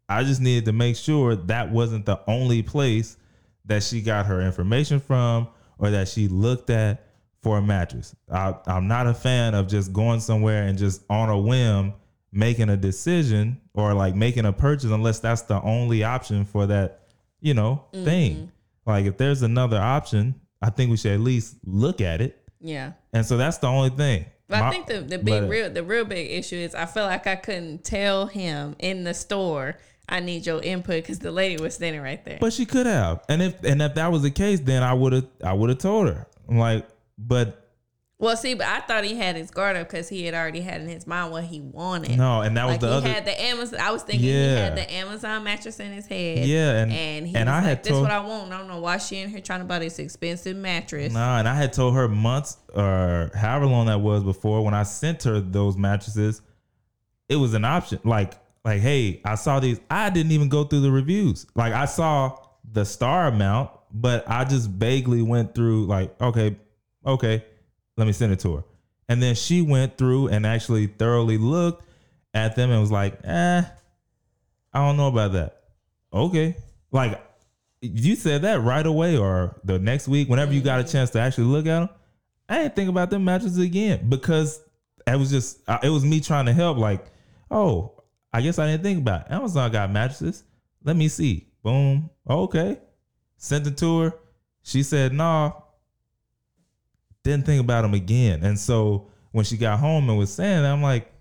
[0.09, 3.17] I just needed to make sure that wasn't the only place
[3.65, 5.47] that she got her information from
[5.77, 7.06] or that she looked at
[7.47, 8.13] for a mattress.
[8.29, 11.93] I, I'm not a fan of just going somewhere and just on a whim
[12.33, 17.03] making a decision or like making a purchase unless that's the only option for that,
[17.39, 18.35] you know, thing.
[18.35, 18.45] Mm-hmm.
[18.85, 22.37] Like if there's another option, I think we should at least look at it.
[22.59, 22.93] Yeah.
[23.13, 24.25] And so that's the only thing.
[24.49, 26.85] But My- I think the, the big but- real the real big issue is I
[26.85, 29.77] feel like I couldn't tell him in the store
[30.09, 32.37] I need your input because the lady was standing right there.
[32.39, 33.23] But she could have.
[33.29, 35.79] And if and if that was the case, then I would have I would have
[35.79, 36.27] told her.
[36.49, 36.87] I'm like,
[37.17, 37.63] but
[38.19, 40.81] well, see, but I thought he had his guard up because he had already had
[40.81, 42.17] in his mind what he wanted.
[42.17, 43.79] no, and that was like the he other had the Amazon.
[43.79, 44.55] I was thinking he Yeah.
[44.55, 46.47] had the Amazon mattress in his head.
[46.47, 48.67] Yeah, and- and he and I like, had "This told- what I want." I don't
[48.67, 51.13] know why she in here trying to buy this expensive mattress.
[51.13, 54.81] Nah, and I had told her months or however long that was before when I
[54.81, 56.41] sent her those mattresses,
[57.29, 57.99] it was an option.
[58.03, 58.33] Like,
[58.65, 59.79] like, hey, I saw these.
[59.91, 61.45] I didn't even go through the reviews.
[61.55, 62.35] Like, I saw
[62.71, 65.85] the star amount, but I just vaguely went through.
[65.85, 66.57] Like, okay,
[67.07, 67.43] okay,
[67.95, 68.63] let me send it to her.
[69.09, 71.85] And then she went through and actually thoroughly looked
[72.33, 73.63] at them and was like, eh,
[74.73, 75.63] I don't know about that.
[76.13, 76.55] Okay,
[76.91, 77.21] like
[77.81, 81.19] you said that right away or the next week, whenever you got a chance to
[81.19, 81.89] actually look at them,
[82.49, 84.61] I didn't think about them mattresses again because
[85.05, 86.77] it was just it was me trying to help.
[86.77, 87.05] Like,
[87.49, 88.03] oh,
[88.33, 89.31] I guess I didn't think about it.
[89.31, 90.43] Amazon got mattresses.
[90.83, 91.47] Let me see.
[91.63, 92.09] Boom.
[92.29, 92.79] Okay.
[93.37, 94.13] Sent it to her.
[94.63, 95.63] She said no.
[97.27, 98.41] Didn't think about them again.
[98.43, 101.11] And so when she got home and was saying that, I'm like,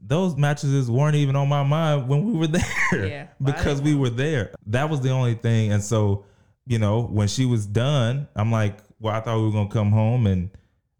[0.00, 2.46] those mattresses weren't even on my mind when we were
[2.90, 4.52] there Yeah, because we were there.
[4.66, 5.72] That was the only thing.
[5.72, 6.24] And so,
[6.66, 9.92] you know, when she was done, I'm like, well, I thought we were gonna come
[9.92, 10.50] home and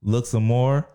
[0.03, 0.89] look some more.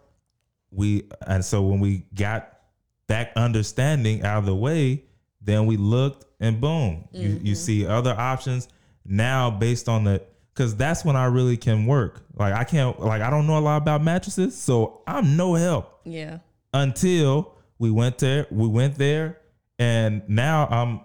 [0.72, 2.60] We and so when we got
[3.08, 5.04] that understanding out of the way,
[5.42, 8.70] then we looked and boom, you you see other options
[9.04, 10.24] now based on the
[10.60, 12.22] because that's when I really can work.
[12.36, 16.02] Like I can't like I don't know a lot about mattresses, so I'm no help
[16.04, 16.40] Yeah.
[16.74, 18.46] until we went there.
[18.52, 19.40] We went there,
[19.80, 21.00] and now I'm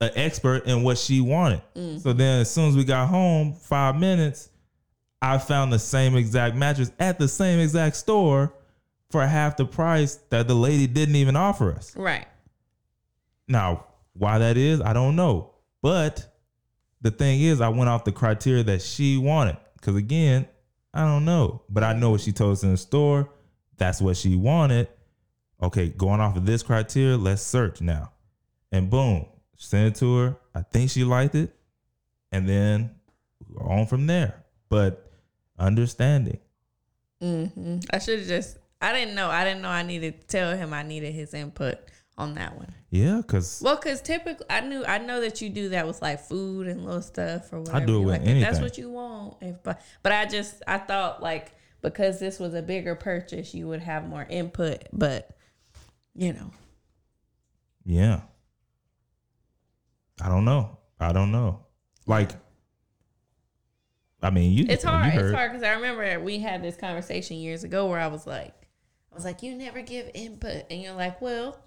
[0.00, 1.62] an expert in what she wanted.
[1.76, 2.00] Mm.
[2.02, 4.50] So then, as soon as we got home, five minutes,
[5.22, 8.52] I found the same exact mattress at the same exact store
[9.10, 11.94] for half the price that the lady didn't even offer us.
[11.96, 12.26] Right.
[13.46, 15.52] Now, why that is, I don't know.
[15.80, 16.26] But
[17.04, 19.58] the thing is, I went off the criteria that she wanted.
[19.74, 20.48] Because again,
[20.94, 21.60] I don't know.
[21.68, 23.30] But I know what she told us in the store.
[23.76, 24.88] That's what she wanted.
[25.62, 28.12] Okay, going off of this criteria, let's search now.
[28.72, 29.26] And boom,
[29.58, 30.36] send it to her.
[30.54, 31.54] I think she liked it.
[32.32, 32.94] And then
[33.58, 34.42] on from there.
[34.70, 35.12] But
[35.58, 36.38] understanding.
[37.20, 38.56] hmm I should have just.
[38.80, 39.28] I didn't know.
[39.28, 41.78] I didn't know I needed to tell him I needed his input
[42.16, 42.72] on that one.
[42.90, 46.20] Yeah, because Well, because typically I knew I know that you do that with like
[46.20, 47.78] food and little stuff or whatever.
[47.78, 48.28] I do it with like.
[48.28, 49.36] If that's what you want.
[49.40, 51.52] If but but I just I thought like
[51.82, 54.84] because this was a bigger purchase, you would have more input.
[54.92, 55.36] But
[56.14, 56.50] you know,
[57.84, 58.20] Yeah.
[60.22, 60.78] I don't know.
[61.00, 61.66] I don't know.
[62.06, 62.30] Like,
[64.22, 64.66] I mean, you.
[64.68, 65.14] it's you hard.
[65.14, 68.54] It's hard because I remember we had this conversation years ago where I was like,
[69.10, 71.58] I was like, you never give input, and you're like, well,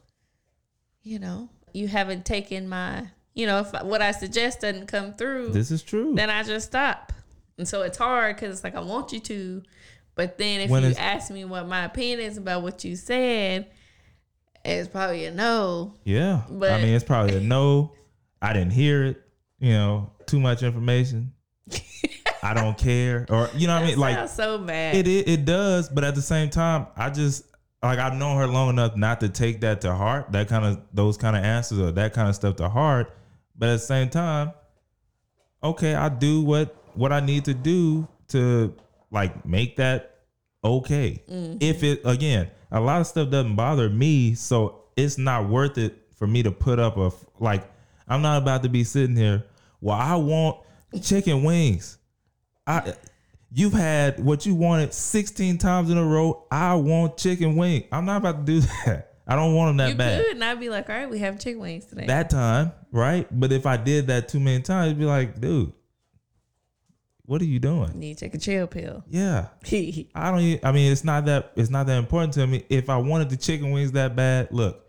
[1.08, 5.49] you know, you haven't taken my, you know, if what I suggest doesn't come through.
[5.49, 6.14] This is true.
[6.16, 7.14] then I just stop.
[7.58, 9.64] And so it's hard because it's like I want you to,
[10.16, 13.72] but then if When you ask me what my opinion is about what you said,
[14.66, 15.95] it's probably a no.
[16.03, 16.41] yeah.
[16.49, 17.93] But I mean, it's probably a no.
[18.41, 19.22] I didn't hear it.
[19.60, 21.34] You know, too much information.
[22.43, 23.97] I don't care, or you know what I mean.
[23.97, 24.95] Like so bad.
[24.95, 27.43] it, it, it does, but at the same time, I just
[27.84, 30.32] like I've known her long enough not to take that to heart.
[30.32, 33.11] That kind of those kind of answers or that kind of stuff to heart.
[33.57, 34.51] But at the same time,
[35.63, 38.73] okay, I do what what I need to do to
[39.11, 40.21] like make that
[40.63, 41.23] okay.
[41.30, 41.57] Mm-hmm.
[41.61, 45.95] If it again, a lot of stuff doesn't bother me, so it's not worth it
[46.15, 47.69] for me to put up a like.
[48.09, 49.43] I'm not about to be sitting here.
[49.82, 50.61] Well, I want
[51.01, 51.97] chicken wings.
[52.65, 52.93] I
[53.51, 56.45] you've had what you wanted 16 times in a row.
[56.51, 57.85] I want chicken wing.
[57.91, 59.13] I'm not about to do that.
[59.29, 60.23] I don't want them that you bad.
[60.23, 62.05] could, and I'd be like, all right, we have chicken wings today.
[62.05, 63.27] That time, right?
[63.29, 65.73] But if I did that too many times, it'd be like, dude,
[67.25, 67.99] what are you doing?
[67.99, 69.03] need to take a chill pill.
[69.09, 69.47] Yeah.
[69.65, 70.65] I don't.
[70.65, 71.51] I mean, it's not that.
[71.57, 72.63] It's not that important to me.
[72.69, 74.83] If I wanted the chicken wings that bad, look.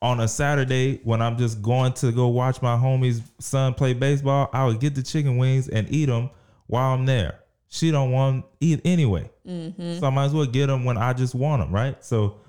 [0.00, 4.48] On a Saturday when I'm just going to go watch my homie's son play baseball,
[4.52, 6.30] I would get the chicken wings and eat them
[6.68, 7.40] while I'm there.
[7.70, 11.12] She don't want to eat anyway, so I might as well get them when I
[11.12, 12.02] just want them, right?
[12.02, 12.40] So,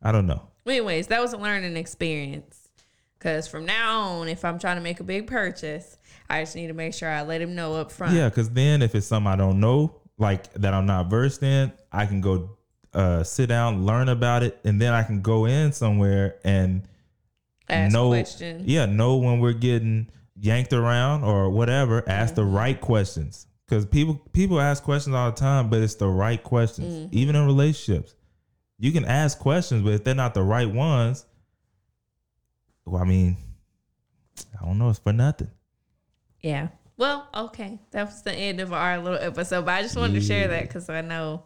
[0.00, 0.48] I don't know.
[0.66, 2.68] Anyways, that was a learning experience.
[3.18, 5.98] Because from now on, if I'm trying to make a big purchase,
[6.30, 8.14] I just need to make sure I let him know up front.
[8.14, 11.70] Yeah, because then if it's something I don't know, like that I'm not versed in,
[11.92, 12.56] I can go
[12.94, 16.88] uh, sit down, learn about it, and then I can go in somewhere and
[17.68, 18.66] Ask know, questions.
[18.66, 20.08] yeah, know when we're getting
[20.40, 22.02] yanked around or whatever.
[22.08, 26.08] Ask the right questions because people people ask questions all the time, but it's the
[26.08, 27.06] right questions.
[27.06, 27.08] Mm.
[27.12, 28.14] Even in relationships,
[28.78, 31.26] you can ask questions, but if they're not the right ones,
[32.84, 33.36] well, I mean,
[34.60, 34.90] I don't know.
[34.90, 35.50] It's for nothing.
[36.40, 36.68] Yeah.
[36.96, 37.78] Well, okay.
[37.92, 39.64] That was the end of our little episode.
[39.64, 41.44] But I just wanted to share that because I know,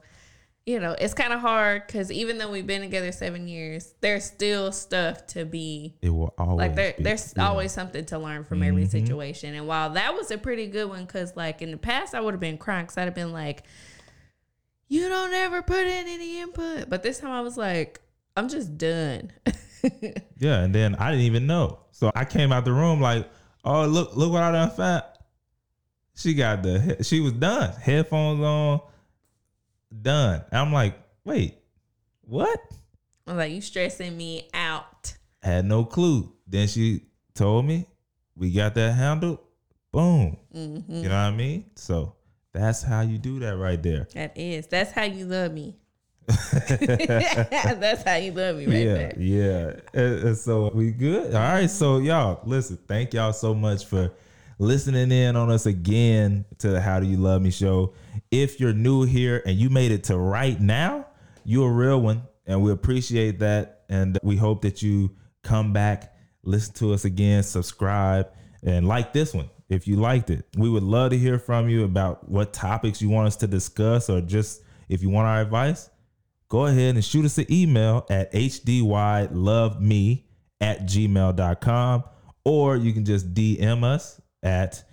[0.67, 4.25] you know, it's kind of hard because even though we've been together seven years, there's
[4.25, 7.03] still stuff to be It will always like there, be.
[7.03, 7.49] there's Yeah.
[7.49, 8.91] always something to learn from every mm-hmm.
[8.91, 9.55] situation.
[9.55, 12.33] And while that was a pretty good one, because like in the past I would
[12.33, 13.65] have been crying because I'd have been like,
[14.89, 18.01] "You don't ever put in any input," but this time I was like,
[18.37, 19.33] "I'm just done."
[20.39, 21.81] Yeah, and then I didn't even know.
[21.91, 23.29] So I came out the room like,
[23.67, 25.03] oh look, look what I done found.
[26.17, 27.71] She got the she was done.
[27.81, 28.81] Headphones on,
[30.03, 30.45] done.
[30.53, 31.57] I'm like, wait,
[32.23, 32.59] what?
[33.27, 36.33] I'm like, "You stressing me out." Had no clue.
[36.47, 37.03] Then she
[37.35, 37.87] told me
[38.37, 39.39] we got that handled.
[39.93, 40.37] Boom.
[40.55, 40.93] Mm-hmm.
[40.93, 41.71] You know what I mean?
[41.77, 42.17] So
[42.53, 44.09] that's how you do that right there.
[44.15, 44.67] That is.
[44.67, 45.77] That's how you love me.
[46.27, 49.15] That's how you love me right yeah, there.
[49.19, 49.73] yeah.
[49.93, 51.35] And- and so we good.
[51.35, 51.69] All right.
[51.69, 52.79] So y'all, listen.
[52.89, 54.11] Thank y'all so much for
[54.59, 57.95] listening in on us again to the How Do You Love Me show.
[58.31, 61.07] If you're new here and you made it to right now,
[61.45, 62.23] you're a real one.
[62.47, 63.85] and we appreciate that.
[63.89, 65.11] And we hope that you
[65.43, 68.29] come back, listen to us again, subscribe,
[68.63, 70.45] and like this one if you liked it.
[70.57, 74.09] We would love to hear from you about what topics you want us to discuss,
[74.09, 75.91] or just if you want our advice,
[76.49, 80.23] go ahead and shoot us an email at hdylove
[80.61, 82.05] at gmail.com,
[82.45, 84.85] or you can just DM us at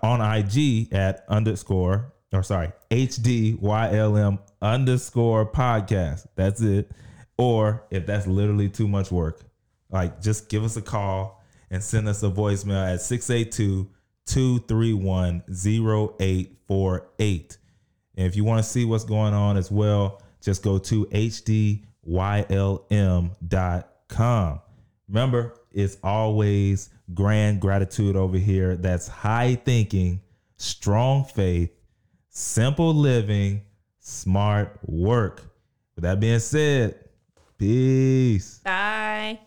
[0.00, 6.26] on IG at underscore or sorry, HDYLM underscore podcast.
[6.36, 6.90] That's it.
[7.36, 9.42] Or if that's literally too much work,
[9.90, 13.88] like just give us a call and send us a voicemail at 682
[14.26, 17.58] 231 0848.
[18.16, 21.84] And if you want to see what's going on as well, just go to hdylm.com.
[25.08, 28.76] Remember, it's always grand gratitude over here.
[28.76, 30.20] That's high thinking,
[30.56, 31.70] strong faith,
[32.28, 33.62] simple living,
[34.00, 35.42] smart work.
[35.94, 36.96] With that being said,
[37.58, 38.60] peace.
[38.64, 39.40] Bye.